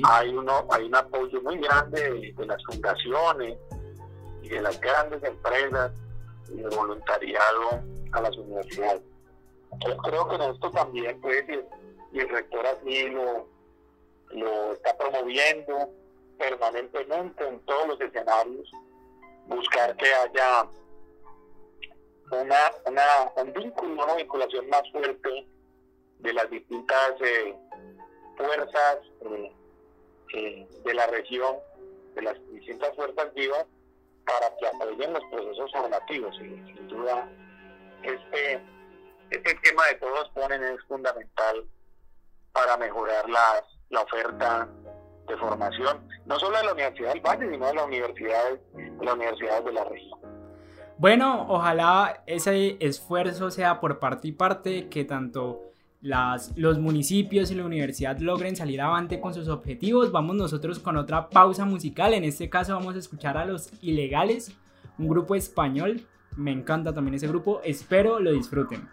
hay, 0.05 0.35
uno, 0.35 0.67
hay 0.71 0.85
un 0.85 0.95
apoyo 0.95 1.41
muy 1.43 1.59
grande 1.59 2.33
de 2.37 2.47
las 2.47 2.63
fundaciones, 2.65 3.59
de 4.43 4.61
las 4.61 4.81
grandes 4.81 5.23
empresas 5.23 5.93
y 6.49 6.57
de 6.57 6.77
voluntariado 6.77 7.83
a 8.13 8.21
las 8.21 8.37
universidades. 8.37 9.03
Yo 9.87 9.97
creo 9.99 10.29
que 10.29 10.35
en 10.35 10.43
esto 10.43 10.71
también, 10.73 11.21
pues, 11.21 11.45
y 12.13 12.19
el 12.19 12.29
rector 12.29 12.67
así 12.67 13.09
lo, 13.11 13.47
lo 14.31 14.73
está 14.73 14.97
promoviendo 14.99 15.91
permanentemente 16.39 17.47
en 17.47 17.61
todos 17.61 17.87
los 17.89 18.01
escenarios, 18.01 18.71
buscar 19.51 19.97
que 19.97 20.07
haya 20.07 20.69
una, 22.31 22.73
una, 22.87 23.03
un 23.37 23.53
vínculo, 23.53 24.05
una 24.05 24.15
vinculación 24.15 24.69
más 24.69 24.83
fuerte 24.93 25.47
de 26.21 26.33
las 26.33 26.49
distintas 26.51 27.13
eh, 27.21 27.57
fuerzas 28.37 28.99
eh, 29.23 29.53
eh, 30.35 30.69
de 30.85 30.95
la 30.95 31.07
región, 31.09 31.57
de 32.15 32.23
las 32.23 32.37
distintas 32.53 32.95
fuerzas 32.95 33.35
vivas, 33.35 33.67
para 34.25 34.57
que 34.57 34.67
apoyen 34.69 35.13
los 35.13 35.25
procesos 35.25 35.73
formativos. 35.73 36.37
Sin 36.37 36.89
duda, 36.89 37.29
este, 38.03 38.63
este 39.31 39.51
esquema 39.51 39.87
de 39.89 39.95
todos 39.97 40.29
ponen 40.31 40.63
es 40.63 40.81
fundamental 40.85 41.67
para 42.53 42.77
mejorar 42.77 43.29
las, 43.29 43.63
la 43.89 44.03
oferta 44.03 44.69
de 45.31 45.37
formación, 45.37 45.99
no 46.27 46.39
solo 46.39 46.59
de 46.59 46.65
la 46.65 46.73
Universidad 46.73 47.13
del 47.15 47.21
Valle, 47.23 47.51
sino 47.51 47.67
de 47.67 47.75
las 47.75 47.87
universidades, 47.87 48.61
de 48.75 49.05
las 49.05 49.15
universidades 49.15 49.65
de 49.65 49.73
la 49.73 49.85
región. 49.85 50.19
Bueno, 50.99 51.47
ojalá 51.49 52.23
ese 52.27 52.77
esfuerzo 52.81 53.51
sea 53.51 53.81
por 53.81 53.99
parte 53.99 54.29
y 54.29 54.33
parte, 54.33 54.89
que 54.89 55.05
tanto 55.05 55.63
las, 56.03 56.57
los 56.57 56.79
municipios 56.79 57.51
y 57.51 57.55
la 57.55 57.65
universidad 57.65 58.19
logren 58.19 58.57
salir 58.57 58.81
avante 58.81 59.21
con 59.21 59.33
sus 59.33 59.49
objetivos. 59.49 60.13
Vamos 60.13 60.37
nosotros 60.37 60.79
con 60.79 60.97
otra 60.97 61.31
pausa 61.31 61.65
musical. 61.65 62.13
En 62.13 62.25
este 62.25 62.51
caso 62.51 62.75
vamos 62.75 62.97
a 62.97 62.99
escuchar 62.99 63.37
a 63.39 63.47
Los 63.47 63.73
Ilegales, 63.83 64.55
un 64.99 65.09
grupo 65.09 65.35
español. 65.35 66.03
Me 66.37 66.53
encanta 66.53 66.93
también 66.93 67.15
ese 67.15 67.29
grupo. 67.29 67.61
Espero 67.65 68.21
lo 68.21 68.33
disfruten. 68.33 68.89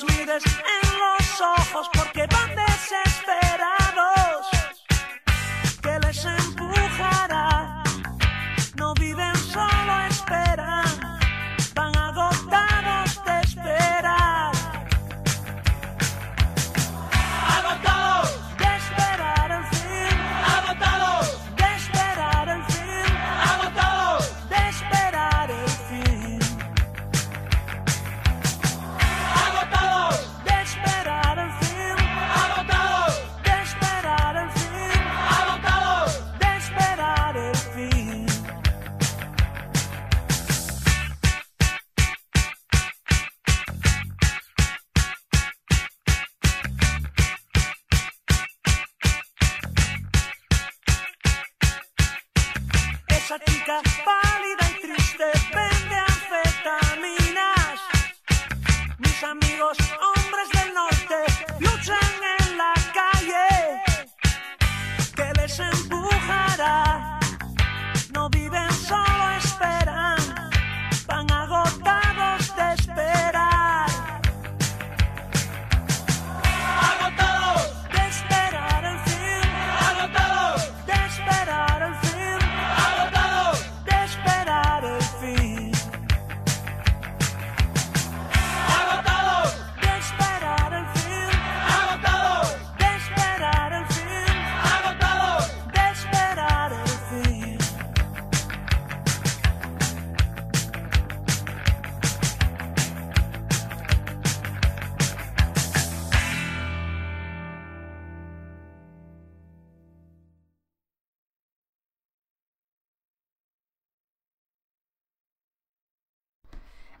los 0.00 0.16
mires 0.16 0.44
en 0.44 0.98
los 0.98 1.40
ojos 1.40 1.88
porque 1.92 2.26
van 2.26 2.54
desesperados. 2.54 4.46
¿Qué 5.82 5.98
les 6.06 6.24
empujará? 6.24 7.82
No 8.76 8.94
viven 8.94 9.36
solo 9.36 10.00
en 10.04 10.17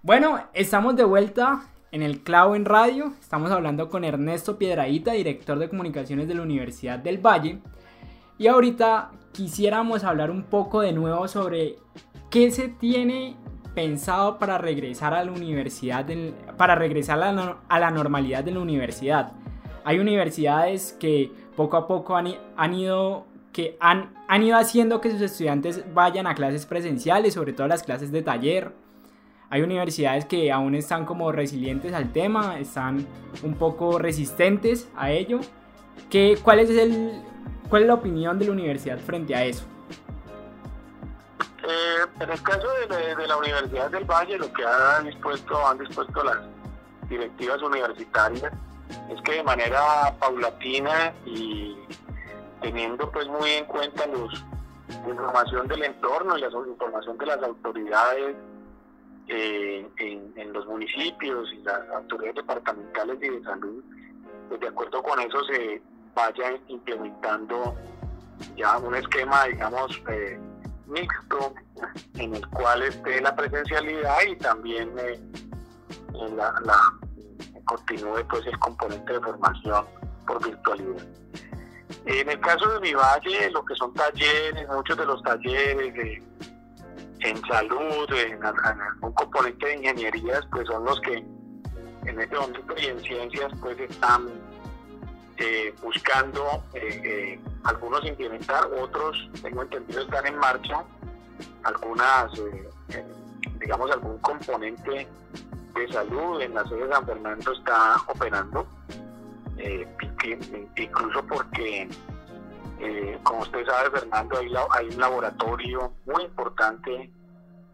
Bueno, 0.08 0.40
estamos 0.54 0.96
de 0.96 1.04
vuelta 1.04 1.68
en 1.92 2.00
el 2.00 2.22
Clavo 2.22 2.56
en 2.56 2.64
Radio. 2.64 3.12
Estamos 3.20 3.50
hablando 3.50 3.90
con 3.90 4.04
Ernesto 4.04 4.56
Piedraíta, 4.56 5.12
director 5.12 5.58
de 5.58 5.68
comunicaciones 5.68 6.26
de 6.28 6.34
la 6.34 6.40
Universidad 6.40 6.98
del 6.98 7.18
Valle. 7.18 7.58
Y 8.38 8.46
ahorita 8.46 9.10
quisiéramos 9.32 10.04
hablar 10.04 10.30
un 10.30 10.44
poco 10.44 10.80
de 10.80 10.94
nuevo 10.94 11.28
sobre 11.28 11.76
qué 12.30 12.50
se 12.50 12.68
tiene 12.68 13.36
pensado 13.74 14.38
para 14.38 14.56
regresar 14.56 15.12
a 15.12 15.22
la 15.22 15.30
universidad, 15.30 16.06
para 16.56 16.74
regresar 16.74 17.22
a 17.22 17.78
la, 17.78 17.90
normalidad 17.90 18.42
de 18.42 18.52
la 18.52 18.60
universidad. 18.60 19.32
Hay 19.84 19.98
universidades 19.98 20.96
que 20.98 21.30
poco 21.54 21.76
a 21.76 21.86
poco 21.86 22.16
han 22.16 22.74
ido 22.74 23.26
que 23.52 23.76
han, 23.78 24.14
han 24.26 24.42
ido 24.42 24.56
haciendo 24.56 25.02
que 25.02 25.10
sus 25.10 25.20
estudiantes 25.20 25.84
vayan 25.92 26.26
a 26.26 26.34
clases 26.34 26.64
presenciales, 26.64 27.34
sobre 27.34 27.52
todo 27.52 27.68
las 27.68 27.82
clases 27.82 28.10
de 28.10 28.22
taller 28.22 28.72
hay 29.50 29.62
universidades 29.62 30.26
que 30.26 30.52
aún 30.52 30.74
están 30.74 31.04
como 31.06 31.32
resilientes 31.32 31.94
al 31.94 32.12
tema, 32.12 32.58
están 32.58 33.06
un 33.42 33.54
poco 33.54 33.98
resistentes 33.98 34.88
a 34.96 35.10
ello. 35.10 35.40
¿Qué, 36.10 36.38
cuál, 36.42 36.60
es 36.60 36.70
el, 36.70 37.22
¿Cuál 37.68 37.82
es 37.82 37.88
la 37.88 37.94
opinión 37.94 38.38
de 38.38 38.46
la 38.46 38.52
universidad 38.52 38.98
frente 38.98 39.34
a 39.34 39.44
eso? 39.44 39.64
Eh, 41.62 42.06
en 42.20 42.30
el 42.30 42.42
caso 42.42 42.66
de, 42.88 43.26
la 43.26 43.36
Universidad 43.36 43.90
del 43.90 44.04
Valle, 44.04 44.38
lo 44.38 44.52
que 44.52 44.64
han 44.64 45.06
dispuesto, 45.06 45.66
han 45.66 45.78
dispuesto 45.78 46.24
las 46.24 46.38
directivas 47.08 47.60
universitarias 47.62 48.52
es 49.10 49.20
que 49.22 49.32
de 49.32 49.42
manera 49.42 50.14
paulatina 50.18 51.12
y 51.24 51.76
teniendo 52.60 53.10
pues 53.10 53.26
muy 53.28 53.50
en 53.50 53.64
cuenta 53.66 54.06
los, 54.06 54.44
la 54.88 55.10
información 55.10 55.68
del 55.68 55.84
entorno 55.84 56.36
y 56.36 56.40
la 56.40 56.48
información 56.48 57.18
de 57.18 57.26
las 57.26 57.42
autoridades 57.42 58.36
eh, 59.28 59.86
en, 59.98 60.52
los 60.52 60.66
municipios 60.66 61.52
y 61.52 61.62
las 61.62 61.88
autoridades 61.90 62.36
departamentales 62.36 63.20
de 63.20 63.42
salud, 63.42 63.84
pues 64.48 64.60
de 64.60 64.68
acuerdo 64.68 65.02
con 65.02 65.20
eso 65.20 65.44
se 65.44 65.82
vaya 66.14 66.58
implementando 66.68 67.76
ya 68.56 68.78
un 68.78 68.94
esquema, 68.94 69.44
digamos, 69.44 70.02
eh, 70.08 70.40
mixto 70.86 71.54
en 72.14 72.34
el 72.34 72.48
cual 72.48 72.82
esté 72.82 73.20
la 73.20 73.36
presencialidad 73.36 74.16
y 74.26 74.36
también 74.36 74.90
eh, 74.98 75.20
la, 76.34 76.54
continúe 77.66 78.26
pues 78.30 78.46
el 78.46 78.58
componente 78.60 79.12
de 79.12 79.20
formación 79.20 79.84
por 80.26 80.42
virtualidad. 80.42 81.06
En 82.06 82.30
el 82.30 82.40
caso 82.40 82.66
de 82.70 82.80
mi 82.80 82.94
valle, 82.94 83.50
lo 83.50 83.62
que 83.64 83.74
son 83.74 83.92
talleres, 83.92 84.66
muchos 84.68 84.96
de 84.96 85.04
los 85.04 85.22
talleres, 85.22 86.22
en 87.20 87.40
salud, 87.46 88.10
en, 88.12 88.44
algún 88.44 89.12
componente 89.12 89.66
de 89.66 89.74
ingenierías, 89.76 90.46
pues 90.50 90.66
son 90.66 90.84
los 90.84 91.00
que 91.00 91.14
en 91.14 92.20
este 92.20 92.36
momento 92.36 92.74
y 92.78 92.86
en 92.86 93.00
ciencias 93.00 93.52
pues 93.60 93.78
están 93.78 94.28
eh, 95.36 95.74
buscando 95.82 96.64
eh, 96.74 97.00
eh, 97.04 97.40
algunos 97.64 98.04
implementar, 98.06 98.66
otros 98.80 99.28
tengo 99.42 99.62
entendido 99.62 100.02
están 100.02 100.26
en 100.26 100.36
marcha, 100.38 100.82
algunas, 101.64 102.32
digamos 103.60 103.90
algún 103.90 104.18
componente 104.18 105.06
de 105.74 105.92
salud 105.92 106.40
en 106.40 106.54
la 106.54 106.64
sede 106.64 106.86
de 106.86 106.92
San 106.92 107.06
Fernando 107.06 107.52
está 107.52 107.96
operando, 108.08 108.66
incluso 110.76 111.26
porque 111.26 111.88
eh, 112.80 113.18
como 113.22 113.40
usted 113.40 113.66
sabe, 113.66 113.90
Fernando, 113.90 114.38
hay, 114.38 114.86
un 114.86 115.00
laboratorio 115.00 115.92
muy 116.06 116.22
importante 116.22 117.10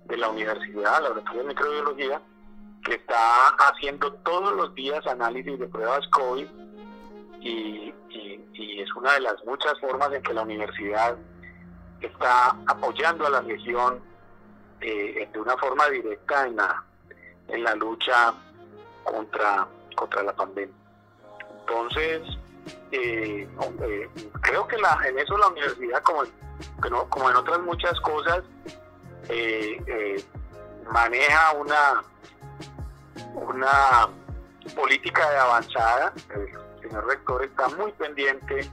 de 0.06 0.16
la 0.16 0.28
universidad, 0.28 0.98
el 0.98 1.04
laboratorio 1.04 1.42
de 1.42 1.48
microbiología, 1.48 2.22
que 2.84 2.94
está 2.94 3.48
haciendo 3.58 4.12
todos 4.12 4.54
los 4.54 4.74
días 4.74 5.06
análisis 5.06 5.58
de 5.58 5.66
pruebas 5.66 6.06
COVID 6.08 6.46
y, 7.40 7.92
es 8.54 8.94
una 8.96 9.14
de 9.14 9.20
las 9.20 9.42
muchas 9.46 9.78
formas 9.80 10.12
en 10.12 10.22
que 10.22 10.34
la 10.34 10.42
universidad 10.42 11.16
está 12.00 12.50
apoyando 12.66 13.26
a 13.26 13.30
la 13.30 13.40
región 13.40 14.00
eh, 14.80 15.28
de 15.32 15.40
una 15.40 15.56
forma 15.56 15.88
directa 15.88 16.46
en 16.46 16.56
la, 16.56 16.84
en 17.48 17.64
la 17.64 17.74
lucha 17.76 18.34
contra, 19.04 19.66
contra 19.96 20.22
la 20.22 20.34
pandemia. 20.34 20.74
Entonces, 21.60 22.22
eh, 22.96 23.48
creo 24.42 24.66
que 24.68 24.78
la, 24.78 24.98
en 25.06 25.18
eso 25.18 25.36
la 25.36 25.48
universidad, 25.48 26.02
como, 26.02 26.22
como 27.08 27.30
en 27.30 27.36
otras 27.36 27.60
muchas 27.60 27.98
cosas, 28.00 28.44
eh, 29.28 29.82
eh, 29.86 30.24
maneja 30.90 31.52
una, 31.54 32.04
una 33.34 34.08
política 34.76 35.28
de 35.30 35.36
avanzada. 35.38 36.12
El 36.34 36.88
señor 36.88 37.06
rector 37.06 37.44
está 37.44 37.68
muy 37.70 37.90
pendiente, 37.92 38.70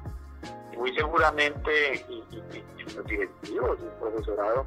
muy 0.78 0.94
seguramente, 0.96 2.06
y, 2.10 2.24
los 2.96 3.06
directivos 3.06 3.78
y 3.80 3.86
el 3.86 3.92
profesorado, 3.92 4.66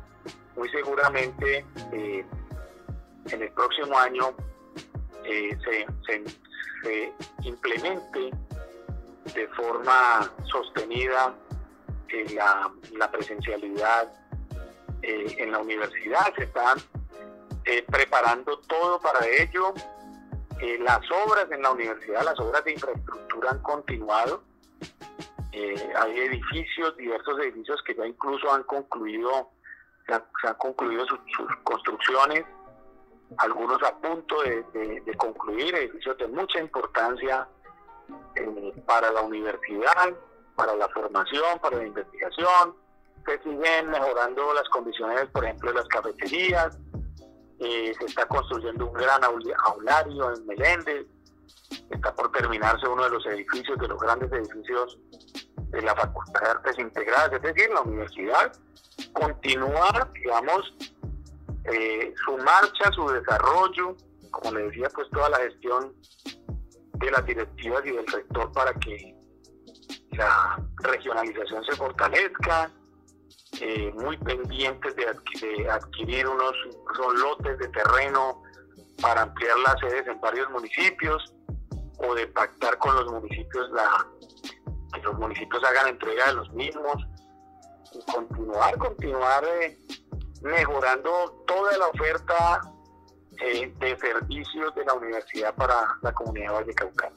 muy 0.56 0.68
seguramente 0.70 1.64
en 1.92 3.42
el 3.42 3.50
próximo 3.50 3.98
año 3.98 4.34
se, 5.24 5.86
se 6.06 7.12
implemente 7.42 8.30
de 9.32 9.48
forma 9.48 10.30
sostenida 10.44 11.34
eh, 12.08 12.26
la, 12.34 13.10
presencialidad 13.10 14.12
eh, 15.02 15.36
en 15.38 15.52
la 15.52 15.58
universidad. 15.58 16.32
Se 16.36 16.44
están 16.44 16.78
eh, 17.64 17.84
preparando 17.90 18.58
todo 18.60 19.00
para 19.00 19.26
ello. 19.26 19.72
las 20.80 21.00
obras 21.10 21.50
en 21.50 21.62
la 21.62 21.72
universidad, 21.72 22.22
las 22.24 22.38
obras 22.38 22.64
de 22.64 22.72
infraestructura 22.72 23.50
han 23.50 23.62
continuado. 23.62 24.42
hay 25.52 26.20
edificios, 26.20 26.96
diversos 26.96 27.38
edificios 27.40 27.82
que 27.86 27.94
ya 27.94 28.06
incluso 28.06 28.52
han 28.52 28.64
concluido, 28.64 29.50
se, 30.06 30.14
han 30.14 30.54
concluido 30.54 31.06
sus, 31.06 31.18
construcciones, 31.64 32.44
algunos 33.38 33.82
a 33.82 33.96
punto 33.98 34.42
de 34.42 35.14
concluir, 35.16 35.74
edificios 35.74 36.16
de 36.18 36.28
mucha 36.28 36.60
importancia 36.60 37.48
eh, 38.36 38.82
para 38.86 39.10
la 39.12 39.22
universidad, 39.22 40.14
para 40.56 40.74
la 40.74 40.88
formación, 40.88 41.58
para 41.60 41.78
la 41.78 41.86
investigación. 41.86 42.76
Se 43.26 43.42
siguen 43.42 43.90
mejorando 43.90 44.52
las 44.52 44.68
condiciones, 44.68 45.26
por 45.32 45.44
ejemplo, 45.44 45.70
de 45.70 45.76
las 45.76 45.88
cafeterías. 45.88 46.78
Eh, 47.60 47.94
se 47.98 48.04
está 48.06 48.26
construyendo 48.26 48.86
un 48.86 48.92
gran 48.92 49.22
aulario 49.24 50.34
en 50.34 50.46
Meléndez. 50.46 51.06
Está 51.90 52.14
por 52.14 52.30
terminarse 52.32 52.86
uno 52.86 53.04
de 53.04 53.10
los 53.10 53.26
edificios, 53.26 53.78
de 53.78 53.88
los 53.88 53.98
grandes 53.98 54.30
edificios 54.32 54.98
de 55.70 55.82
la 55.82 55.94
Facultad 55.94 56.40
de 56.40 56.48
Artes 56.48 56.78
Integradas. 56.78 57.32
Es 57.32 57.42
decir, 57.42 57.70
la 57.70 57.80
universidad 57.80 58.52
continúa, 59.12 60.10
digamos, 60.14 60.74
eh, 61.64 62.14
su 62.24 62.36
marcha, 62.38 62.92
su 62.92 63.08
desarrollo, 63.08 63.96
como 64.30 64.52
le 64.52 64.64
decía, 64.64 64.88
pues 64.94 65.08
toda 65.10 65.30
la 65.30 65.38
gestión 65.38 65.94
de 66.94 67.10
las 67.10 67.24
directivas 67.26 67.84
y 67.84 67.90
del 67.90 68.06
rector 68.06 68.52
para 68.52 68.72
que 68.74 69.14
la 70.12 70.60
regionalización 70.82 71.64
se 71.64 71.76
fortalezca, 71.76 72.70
eh, 73.60 73.92
muy 73.94 74.16
pendientes 74.18 74.94
de, 74.96 75.70
adquirir 75.70 76.26
unos 76.26 76.54
lotes 77.16 77.58
de 77.58 77.68
terreno 77.68 78.42
para 79.00 79.22
ampliar 79.22 79.58
las 79.58 79.78
sedes 79.80 80.06
en 80.06 80.20
varios 80.20 80.48
municipios 80.50 81.32
o 81.98 82.14
de 82.14 82.26
pactar 82.28 82.78
con 82.78 82.94
los 82.96 83.12
municipios 83.12 83.70
la 83.70 84.06
que 84.92 85.00
los 85.02 85.18
municipios 85.18 85.62
hagan 85.64 85.88
entrega 85.88 86.26
de 86.26 86.34
los 86.34 86.52
mismos 86.52 86.96
y 87.92 88.12
continuar 88.12 88.76
continuar 88.78 89.44
eh, 89.44 89.78
mejorando 90.42 91.44
toda 91.46 91.76
la 91.78 91.88
oferta 91.88 92.73
eh, 93.40 93.72
de 93.78 93.96
servicios 93.98 94.74
de 94.74 94.84
la 94.84 94.94
universidad 94.94 95.54
para 95.54 95.74
la 96.02 96.12
comunidad 96.12 96.48
de 96.48 96.52
Vallecaucán. 96.52 97.12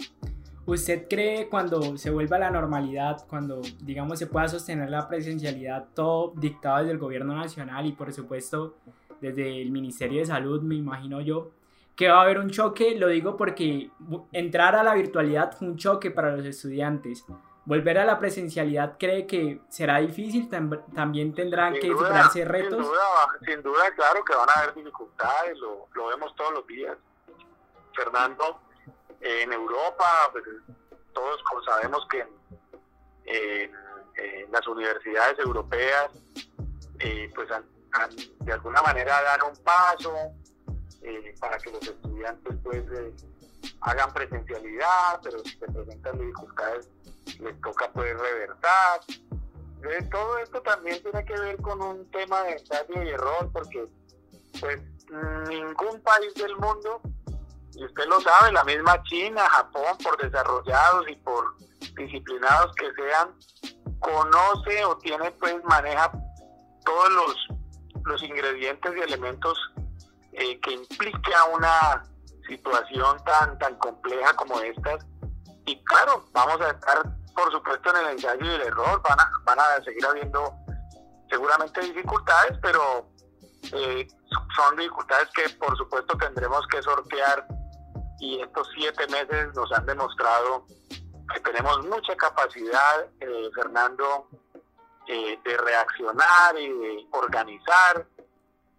¿Usted 0.66 1.08
cree 1.10 1.48
cuando 1.48 1.98
se 1.98 2.10
vuelva 2.10 2.36
a 2.36 2.40
la 2.40 2.52
normalidad, 2.52 3.26
cuando 3.30 3.62
digamos 3.82 4.20
se 4.20 4.28
pueda 4.28 4.50
sostener 4.50 4.90
la 4.90 5.08
presencialidad, 5.08 5.88
todo 5.94 6.34
dictado 6.36 6.80
desde 6.80 6.92
el 6.92 6.98
gobierno 6.98 7.36
nacional 7.36 7.86
y 7.86 7.94
por 7.94 8.12
supuesto 8.12 8.76
desde 9.22 9.62
el 9.62 9.72
Ministerio 9.72 10.20
de 10.20 10.26
Salud, 10.26 10.62
me 10.62 10.76
imagino 10.76 11.22
yo, 11.22 11.52
que 11.96 12.10
va 12.10 12.20
a 12.20 12.24
haber 12.24 12.40
un 12.40 12.50
choque? 12.50 12.98
Lo 12.98 13.08
digo 13.08 13.38
porque 13.38 13.92
entrar 14.34 14.76
a 14.76 14.84
la 14.84 14.94
virtualidad 14.94 15.54
fue 15.58 15.70
un 15.70 15.78
choque 15.78 16.12
para 16.12 16.36
los 16.36 16.46
estudiantes 16.46 17.26
volver 17.68 17.98
a 17.98 18.06
la 18.06 18.18
presencialidad 18.18 18.98
cree 18.98 19.28
que 19.28 19.60
será 19.68 19.98
difícil, 19.98 20.50
también 20.50 21.36
tendrán 21.36 21.74
que 21.74 21.90
superarse 21.90 22.46
retos. 22.46 22.88
Sin 23.46 23.62
duda, 23.62 23.92
claro 23.94 24.24
que 24.24 24.34
van 24.34 24.50
a 24.50 24.54
haber 24.54 24.74
dificultades, 24.74 25.58
lo, 25.60 26.08
vemos 26.08 26.34
todos 26.38 26.54
los 26.54 26.68
días. 26.68 26.98
Fernando, 27.94 28.62
en 29.20 29.52
Europa, 29.52 30.30
pues, 30.32 30.46
todos 31.14 31.42
sabemos 31.66 32.08
que 32.10 32.26
las 34.50 34.66
universidades 34.66 35.38
europeas, 35.40 36.10
eh, 37.00 37.30
pues 37.36 37.50
de 38.40 38.54
alguna 38.54 38.82
manera 38.82 39.22
dan 39.24 39.42
un 39.44 39.64
paso, 39.64 40.16
eh, 41.02 41.36
para 41.40 41.58
que 41.58 41.72
los 41.72 41.86
estudiantes 41.86 42.56
pues 42.64 42.84
eh, 42.94 43.14
hagan 43.82 44.14
presencialidad, 44.14 45.20
pero 45.22 45.40
si 45.40 45.58
se 45.58 45.66
presentan 45.68 46.18
dificultades 46.18 46.90
les 47.40 47.62
toca 47.62 47.92
pues 47.94 48.18
revertar. 48.18 49.02
todo 50.12 50.38
esto 50.40 50.62
también 50.62 51.02
tiene 51.04 51.26
que 51.26 51.40
ver 51.40 51.58
con 51.58 51.82
un 51.82 52.10
tema 52.12 52.42
de 52.44 52.54
ensayo 52.54 53.04
y 53.04 53.10
error, 53.10 53.50
porque 53.52 53.88
pues 54.60 54.80
ningún 55.48 56.02
país 56.02 56.34
del 56.36 56.56
mundo, 56.58 57.02
y 57.76 57.86
usted 57.86 58.06
lo 58.08 58.20
sabe, 58.22 58.52
la 58.52 58.64
misma 58.64 59.02
China, 59.04 59.48
Japón, 59.50 59.98
por 60.04 60.18
desarrollados 60.22 61.08
y 61.10 61.16
por 61.18 61.56
disciplinados 61.96 62.74
que 62.76 62.92
sean, 62.94 63.34
conoce 64.00 64.86
o 64.86 64.98
tiene 64.98 65.32
pues 65.32 65.56
maneja 65.66 66.12
todos 66.86 67.12
los, 67.12 67.48
los 68.06 68.24
ingredientes 68.24 68.92
y 68.96 69.00
elementos 69.02 69.58
eh, 70.34 70.60
que 70.62 70.72
implica 70.74 71.46
una 71.54 72.04
situación 72.48 73.18
tan, 73.26 73.58
tan 73.60 73.76
compleja 73.76 74.34
como 74.36 74.60
esta. 74.62 74.98
Y 75.68 75.84
claro, 75.84 76.26
vamos 76.32 76.60
a 76.62 76.72
estar, 76.72 77.04
por 77.36 77.52
supuesto, 77.52 77.92
en 77.92 77.98
el 77.98 78.08
ensayo 78.14 78.44
y 78.44 78.56
el 78.56 78.62
error, 78.62 79.02
van 79.08 79.20
a, 79.20 79.32
van 79.44 79.60
a 79.60 79.84
seguir 79.84 80.04
habiendo 80.06 80.54
seguramente 81.30 81.82
dificultades, 81.82 82.58
pero 82.62 83.08
eh, 83.74 84.08
son 84.56 84.76
dificultades 84.76 85.30
que 85.36 85.50
por 85.58 85.78
supuesto 85.78 86.18
tendremos 86.18 86.66
que 86.68 86.82
sortear. 86.82 87.46
Y 88.20 88.42
estos 88.42 88.68
siete 88.74 89.06
meses 89.08 89.54
nos 89.54 89.72
han 89.74 89.86
demostrado 89.86 90.66
que 91.32 91.40
tenemos 91.42 91.86
mucha 91.86 92.16
capacidad, 92.16 93.06
eh, 93.20 93.50
Fernando, 93.54 94.28
de 95.08 95.58
reaccionar 95.58 96.58
y 96.58 96.68
de 96.68 97.08
organizar 97.12 98.06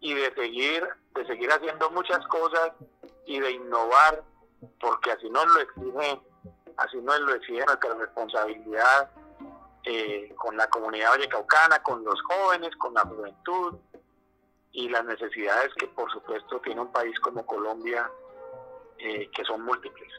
y 0.00 0.12
de 0.12 0.34
seguir 0.34 0.86
de 1.18 1.26
seguir 1.26 1.50
haciendo 1.52 1.90
muchas 1.90 2.24
cosas 2.28 2.72
y 3.26 3.38
de 3.40 3.52
innovar, 3.52 4.22
porque 4.80 5.12
así 5.12 5.28
nos 5.30 5.46
lo 5.46 5.60
exige, 5.60 6.20
así 6.78 6.96
nos 6.98 7.20
lo 7.20 7.34
exige 7.34 7.64
nuestra 7.64 7.94
responsabilidad 7.94 9.10
eh, 9.84 10.34
con 10.36 10.56
la 10.56 10.68
comunidad 10.68 11.10
vallecaucana, 11.10 11.82
con 11.82 12.04
los 12.04 12.20
jóvenes, 12.22 12.74
con 12.76 12.94
la 12.94 13.02
juventud 13.02 13.76
y 14.72 14.88
las 14.88 15.04
necesidades 15.04 15.70
que 15.76 15.86
por 15.88 16.10
supuesto 16.10 16.60
tiene 16.60 16.80
un 16.80 16.92
país 16.92 17.18
como 17.20 17.44
Colombia, 17.46 18.10
eh, 18.98 19.30
que 19.34 19.44
son 19.44 19.64
múltiples. 19.64 20.12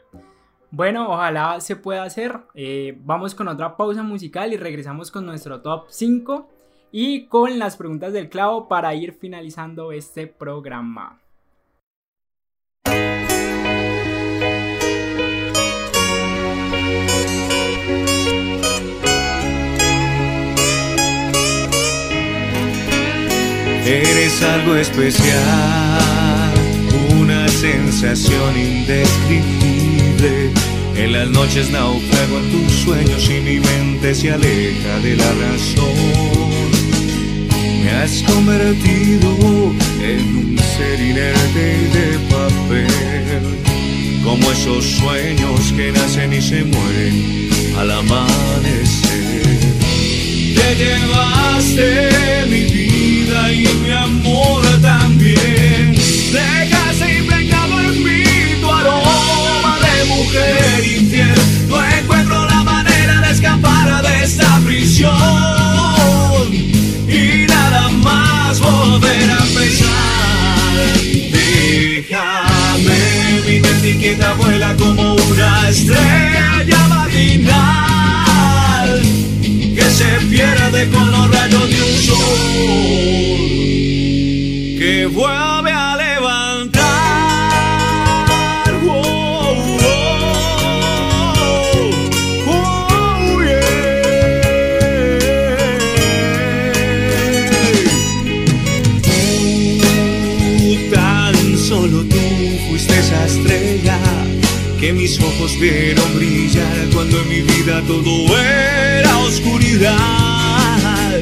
Bueno, 0.70 1.10
ojalá 1.10 1.60
se 1.60 1.76
pueda 1.76 2.04
hacer. 2.04 2.38
Eh, 2.54 2.96
vamos 3.00 3.34
con 3.34 3.48
otra 3.48 3.76
pausa 3.76 4.02
musical 4.02 4.52
y 4.52 4.56
regresamos 4.56 5.10
con 5.10 5.26
nuestro 5.26 5.62
top 5.62 5.86
5 5.88 6.48
y 6.92 7.26
con 7.26 7.58
las 7.58 7.76
preguntas 7.76 8.12
del 8.12 8.28
clavo 8.28 8.68
para 8.68 8.94
ir 8.94 9.12
finalizando 9.14 9.92
este 9.92 10.26
programa. 10.26 11.20
Eres 23.90 24.42
algo 24.42 24.76
especial, 24.76 26.52
una 27.18 27.48
sensación 27.48 28.56
indescriptible. 28.56 30.52
En 30.94 31.12
las 31.12 31.28
noches 31.30 31.70
naufrago 31.70 32.38
en 32.38 32.50
tus 32.52 32.72
sueños 32.84 33.28
y 33.28 33.40
mi 33.40 33.58
mente 33.60 34.14
se 34.14 34.30
aleja 34.30 34.98
de 35.02 35.16
la 35.16 35.32
razón 35.32 36.60
me 37.90 37.90
has 37.90 38.22
convertido 38.22 39.72
en 40.02 40.36
un 40.36 40.58
ser 40.58 41.00
inerte 41.00 41.88
de 41.96 42.18
papel, 42.28 42.86
como 44.24 44.50
esos 44.50 44.84
sueños 44.84 45.72
que 45.76 45.92
nacen 45.92 46.32
y 46.32 46.40
se 46.40 46.64
mueren 46.64 47.50
al 47.78 47.90
amanecer. 47.90 48.89
Te 50.60 50.74
llevaste 50.76 52.46
mi 52.48 52.62
vida 52.64 53.52
y 53.52 53.66
mi 53.82 53.90
amor 53.90 54.62
también, 54.80 55.94
dejaste 56.32 57.18
impregnado 57.18 57.80
en 57.80 58.04
mí 58.04 58.24
tu 58.60 58.70
aroma 58.70 59.78
de 59.84 60.04
mujer 60.04 60.84
infiel. 60.98 61.40
No 61.68 61.84
encuentro 61.84 62.46
la 62.46 62.62
manera 62.62 63.20
de 63.20 63.32
escapar 63.32 64.02
de 64.02 64.24
esta 64.24 64.60
prisión 64.64 65.60
volver 68.60 69.30
a. 69.30 69.40
Déjame, 71.32 73.00
mi 73.46 73.56
etiqueta 73.56 74.34
vuela 74.34 74.74
como 74.76 75.14
una 75.14 75.68
estrella 75.68 76.88
matinal 76.88 77.89
que 77.89 77.89
se 80.00 80.10
pierde 80.26 80.88
con 80.90 81.06
los 81.12 81.30
rayos 81.30 81.68
de 81.72 81.82
un 81.82 81.96
sol. 82.08 82.16
Que 84.78 85.06
vuelve 85.06 85.72
a 85.72 85.90
mis 105.00 105.18
ojos 105.20 105.58
vieron 105.60 106.14
brillar 106.16 106.88
cuando 106.92 107.20
en 107.22 107.28
mi 107.28 107.40
vida 107.40 107.82
todo 107.86 108.36
era 108.36 108.89
oscuridad. 109.30 111.20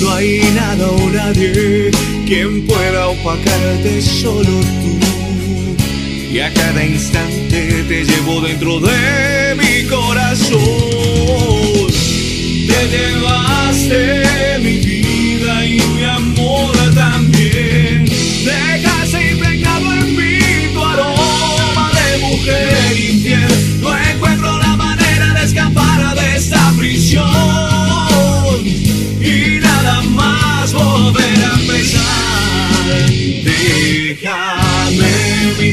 No 0.00 0.12
hay 0.12 0.40
nada 0.54 0.90
o 0.90 1.10
nadie 1.10 1.90
quien 2.24 2.64
pueda 2.66 3.08
opacarte, 3.08 4.00
solo 4.00 4.60
tú. 4.82 4.98
Y 6.32 6.38
a 6.40 6.52
cada 6.52 6.84
instante 6.84 7.84
te 7.88 8.04
llevo 8.04 8.40
dentro 8.40 8.78
de 8.80 9.56
mi 9.56 9.88
corazón. 9.88 10.60
Te 12.68 12.80
llevaste 12.94 14.47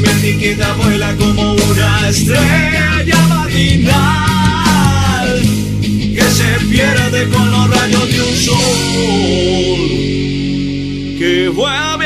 mi 0.05 0.11
mente 0.11 0.31
inquieta 0.31 0.73
vuela 0.73 1.15
como 1.15 1.53
una 1.53 2.09
estrella 2.09 3.21
matinal 3.27 3.95
que 5.79 6.21
se 6.21 6.65
pierde 6.69 7.29
con 7.29 7.51
los 7.51 7.69
rayos 7.69 8.11
de 8.11 8.21
un 8.21 8.35
sol 8.35 9.79
que 11.17 11.49
vuelve 11.49 12.04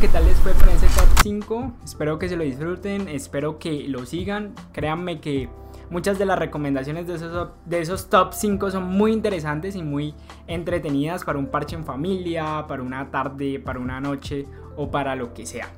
qué 0.00 0.06
tal 0.06 0.26
les 0.26 0.36
fue 0.36 0.52
con 0.52 0.68
ese 0.68 0.86
top 0.86 1.08
5. 1.22 1.72
Espero 1.84 2.20
que 2.20 2.28
se 2.28 2.36
lo 2.36 2.44
disfruten, 2.44 3.08
espero 3.08 3.58
que 3.58 3.88
lo 3.88 4.06
sigan. 4.06 4.54
Créanme 4.72 5.18
que 5.20 5.48
muchas 5.90 6.20
de 6.20 6.24
las 6.24 6.38
recomendaciones 6.38 7.08
de 7.08 7.14
esos, 7.14 7.48
de 7.64 7.80
esos 7.80 8.08
top 8.08 8.32
5 8.32 8.70
son 8.70 8.84
muy 8.84 9.12
interesantes 9.12 9.74
y 9.74 9.82
muy 9.82 10.14
entretenidas 10.46 11.24
para 11.24 11.40
un 11.40 11.48
parche 11.48 11.74
en 11.74 11.84
familia, 11.84 12.64
para 12.68 12.80
una 12.84 13.10
tarde, 13.10 13.58
para 13.58 13.80
una 13.80 14.00
noche 14.00 14.46
o 14.76 14.88
para 14.88 15.16
lo 15.16 15.34
que 15.34 15.46
sea. 15.46 15.68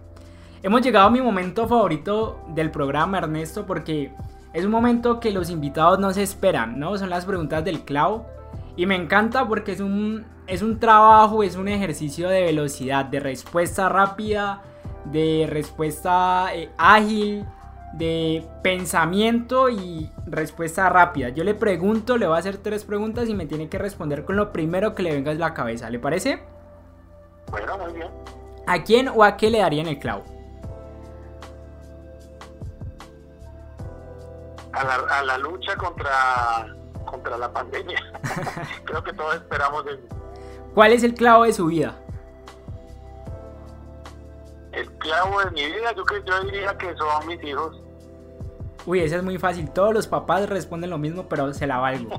Hemos 0.62 0.82
llegado 0.82 1.06
a 1.06 1.10
mi 1.10 1.22
momento 1.22 1.66
favorito 1.66 2.40
del 2.48 2.70
programa, 2.70 3.18
Ernesto, 3.18 3.64
porque 3.64 4.12
es 4.52 4.66
un 4.66 4.70
momento 4.70 5.18
que 5.18 5.30
los 5.30 5.48
invitados 5.48 5.98
no 5.98 6.12
se 6.12 6.22
esperan, 6.22 6.78
¿no? 6.78 6.98
Son 6.98 7.08
las 7.08 7.24
preguntas 7.24 7.64
del 7.64 7.84
clavo. 7.84 8.26
Y 8.76 8.84
me 8.84 8.96
encanta 8.96 9.48
porque 9.48 9.72
es 9.72 9.80
un, 9.80 10.26
es 10.50 10.62
un 10.62 10.80
trabajo, 10.80 11.44
es 11.44 11.54
un 11.54 11.68
ejercicio 11.68 12.28
de 12.28 12.42
velocidad, 12.42 13.04
de 13.04 13.20
respuesta 13.20 13.88
rápida, 13.88 14.62
de 15.04 15.46
respuesta 15.48 16.52
eh, 16.52 16.72
ágil, 16.76 17.46
de 17.92 18.44
pensamiento 18.60 19.70
y 19.70 20.10
respuesta 20.26 20.88
rápida. 20.88 21.28
Yo 21.28 21.44
le 21.44 21.54
pregunto, 21.54 22.16
le 22.16 22.26
voy 22.26 22.34
a 22.34 22.40
hacer 22.40 22.58
tres 22.58 22.84
preguntas 22.84 23.28
y 23.28 23.34
me 23.34 23.46
tiene 23.46 23.68
que 23.68 23.78
responder 23.78 24.24
con 24.24 24.34
lo 24.34 24.50
primero 24.50 24.96
que 24.96 25.04
le 25.04 25.12
venga 25.12 25.30
a 25.30 25.34
la 25.34 25.54
cabeza. 25.54 25.88
¿Le 25.88 26.00
parece? 26.00 26.42
Bueno, 27.48 27.78
muy 27.78 27.92
bien. 27.92 28.08
¿A 28.66 28.82
quién 28.82 29.08
o 29.08 29.22
a 29.22 29.36
qué 29.36 29.50
le 29.50 29.60
darían 29.60 29.86
el 29.86 30.00
clavo? 30.00 30.24
A 34.72 34.82
la, 34.82 34.94
a 34.94 35.22
la 35.22 35.38
lucha 35.38 35.76
contra, 35.76 36.74
contra 37.04 37.38
la 37.38 37.52
pandemia. 37.52 38.00
Creo 38.84 39.04
que 39.04 39.12
todos 39.12 39.36
esperamos 39.36 39.84
eso. 39.86 40.19
¿Cuál 40.74 40.92
es 40.92 41.02
el 41.02 41.14
clavo 41.14 41.44
de 41.44 41.52
su 41.52 41.66
vida? 41.66 41.96
El 44.72 44.90
clavo 44.98 45.40
de 45.40 45.50
mi 45.50 45.66
vida, 45.66 45.92
yo, 45.96 46.04
yo 46.24 46.44
diría 46.44 46.76
que 46.78 46.94
son 46.96 47.26
mis 47.26 47.42
hijos. 47.42 47.80
Uy, 48.86 49.00
ese 49.00 49.16
es 49.16 49.22
muy 49.22 49.38
fácil. 49.38 49.70
Todos 49.70 49.92
los 49.92 50.06
papás 50.06 50.48
responden 50.48 50.90
lo 50.90 50.98
mismo, 50.98 51.28
pero 51.28 51.52
se 51.52 51.66
la 51.66 51.78
valgo. 51.78 52.18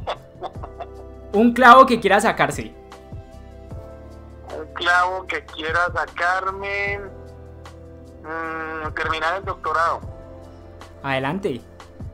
Un 1.34 1.54
clavo 1.54 1.86
que 1.86 1.99
quiera 1.99 2.20
sacarse. 2.20 2.74
Un 4.58 4.74
clavo 4.74 5.26
que 5.28 5.43
quiera 5.45 5.86
sacarme. 5.93 6.99
mm, 8.22 8.93
terminar 8.93 9.38
el 9.38 9.45
doctorado. 9.45 10.02
Adelante. 11.02 11.62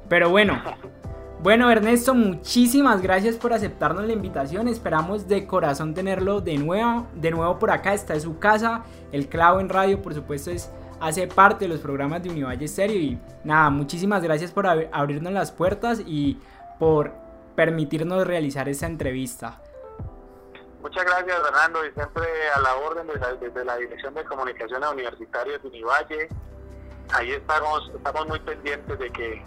Pero 0.07 0.29
bueno. 0.29 0.61
Bueno, 1.39 1.69
Ernesto, 1.69 2.15
muchísimas 2.15 3.01
gracias 3.01 3.35
por 3.35 3.53
aceptarnos 3.53 4.05
la 4.05 4.13
invitación. 4.13 4.67
Esperamos 4.67 5.27
de 5.27 5.45
corazón 5.45 5.93
tenerlo 5.93 6.41
de 6.41 6.57
nuevo, 6.57 7.07
de 7.13 7.31
nuevo 7.31 7.59
por 7.59 7.69
acá. 7.71 7.93
Está 7.93 8.15
en 8.15 8.21
su 8.21 8.39
casa. 8.39 8.83
El 9.11 9.29
clavo 9.29 9.59
en 9.59 9.69
radio, 9.69 10.01
por 10.01 10.13
supuesto, 10.15 10.49
es 10.49 10.71
hace 10.99 11.27
parte 11.27 11.65
de 11.65 11.69
los 11.69 11.79
programas 11.79 12.23
de 12.23 12.31
Univalle 12.31 12.67
Stereo. 12.67 12.97
Y 12.97 13.19
nada, 13.43 13.69
muchísimas 13.69 14.23
gracias 14.23 14.51
por 14.51 14.65
ab- 14.65 14.89
abrirnos 14.91 15.31
las 15.31 15.51
puertas 15.51 16.01
y 16.05 16.39
por 16.79 17.13
permitirnos 17.55 18.25
realizar 18.25 18.67
esta 18.67 18.87
entrevista. 18.87 19.61
Muchas 20.81 21.05
gracias, 21.05 21.37
Fernando, 21.43 21.85
y 21.85 21.91
siempre 21.93 22.23
a 22.55 22.59
la 22.61 22.75
orden 22.77 23.07
desde 23.39 23.63
la 23.63 23.77
Dirección 23.77 24.13
de 24.15 24.23
Comunicaciones 24.25 24.89
Universitarias 24.91 25.61
de 25.61 25.67
Univalle. 25.67 26.29
Ahí 27.13 27.31
estamos, 27.31 27.91
estamos 27.95 28.27
muy 28.27 28.39
pendientes 28.39 28.97
de 28.99 29.09
que 29.11 29.43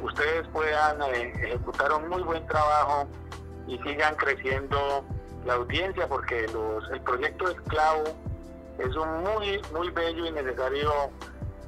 ustedes 0.00 0.46
puedan 0.48 1.02
eh, 1.02 1.32
ejecutar 1.42 1.92
un 1.92 2.08
muy 2.08 2.22
buen 2.22 2.46
trabajo 2.46 3.08
y 3.66 3.78
sigan 3.78 4.14
creciendo 4.16 5.04
la 5.44 5.54
audiencia, 5.54 6.06
porque 6.08 6.44
el 6.44 7.00
proyecto 7.02 7.48
Esclavo 7.48 8.04
es 8.78 8.94
un 8.96 9.22
muy, 9.22 9.60
muy 9.72 9.90
bello 9.90 10.26
y 10.26 10.32
necesario 10.32 11.10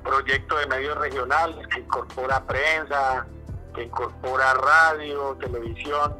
proyecto 0.02 0.56
de 0.56 0.66
medios 0.66 0.96
regionales 0.98 1.66
que 1.68 1.80
incorpora 1.80 2.44
prensa, 2.46 3.26
que 3.74 3.84
incorpora 3.84 4.54
radio, 4.54 5.36
televisión. 5.40 6.16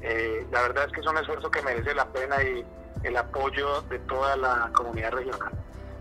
Eh, 0.00 0.46
la 0.50 0.62
verdad 0.62 0.84
es 0.86 0.92
que 0.92 1.00
es 1.00 1.06
un 1.06 1.18
esfuerzo 1.18 1.50
que 1.50 1.62
merece 1.62 1.94
la 1.94 2.06
pena 2.06 2.42
y 2.42 2.64
el 3.02 3.16
apoyo 3.16 3.82
de 3.82 3.98
toda 4.00 4.36
la 4.36 4.70
comunidad 4.74 5.12
regional. 5.12 5.52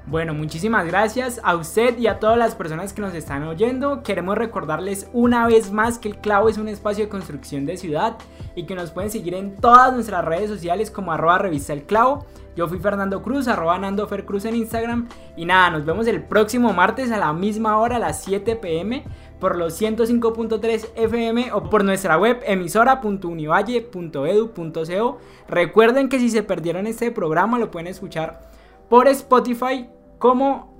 Bueno, 0.07 0.35
muchísimas 0.35 0.85
gracias 0.85 1.41
a 1.43 1.55
usted 1.55 1.97
y 1.97 2.05
a 2.05 2.19
todas 2.19 2.37
las 2.37 2.53
personas 2.53 2.93
que 2.93 3.01
nos 3.01 3.15
están 3.15 3.41
oyendo. 3.41 4.03
Queremos 4.03 4.37
recordarles 4.37 5.09
una 5.13 5.47
vez 5.47 5.71
más 5.71 5.97
que 5.97 6.09
el 6.09 6.17
clavo 6.17 6.47
es 6.47 6.59
un 6.59 6.67
espacio 6.67 7.05
de 7.05 7.09
construcción 7.09 7.65
de 7.65 7.75
ciudad 7.75 8.15
y 8.55 8.67
que 8.67 8.75
nos 8.75 8.91
pueden 8.91 9.09
seguir 9.09 9.33
en 9.33 9.55
todas 9.55 9.95
nuestras 9.95 10.23
redes 10.23 10.47
sociales 10.47 10.91
como 10.91 11.11
arroba 11.11 11.39
revista 11.39 11.73
el 11.73 11.85
clavo. 11.85 12.23
Yo 12.55 12.67
fui 12.67 12.77
Fernando 12.77 13.23
Cruz, 13.23 13.47
arroba 13.47 13.79
Nando 13.79 14.07
Fer 14.07 14.25
Cruz 14.25 14.45
en 14.45 14.55
Instagram. 14.55 15.07
Y 15.35 15.45
nada, 15.45 15.71
nos 15.71 15.85
vemos 15.85 16.05
el 16.05 16.21
próximo 16.21 16.71
martes 16.71 17.11
a 17.11 17.17
la 17.17 17.33
misma 17.33 17.79
hora, 17.79 17.95
a 17.95 17.99
las 17.99 18.23
7 18.23 18.57
pm, 18.57 19.05
por 19.39 19.57
los 19.57 19.81
105.3 19.81 20.89
FM 20.95 21.51
o 21.51 21.67
por 21.67 21.83
nuestra 21.83 22.19
web 22.19 22.43
emisora.univalle.edu.co. 22.45 25.17
Recuerden 25.49 26.09
que 26.09 26.19
si 26.19 26.29
se 26.29 26.43
perdieron 26.43 26.85
este 26.85 27.09
programa 27.09 27.57
lo 27.57 27.71
pueden 27.71 27.87
escuchar 27.87 28.53
por 28.87 29.07
Spotify 29.07 29.89
como 30.19 30.73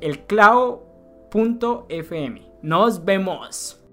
elclavo.fm. 0.00 0.82
Nos 2.62 3.04
vemos. 3.04 3.85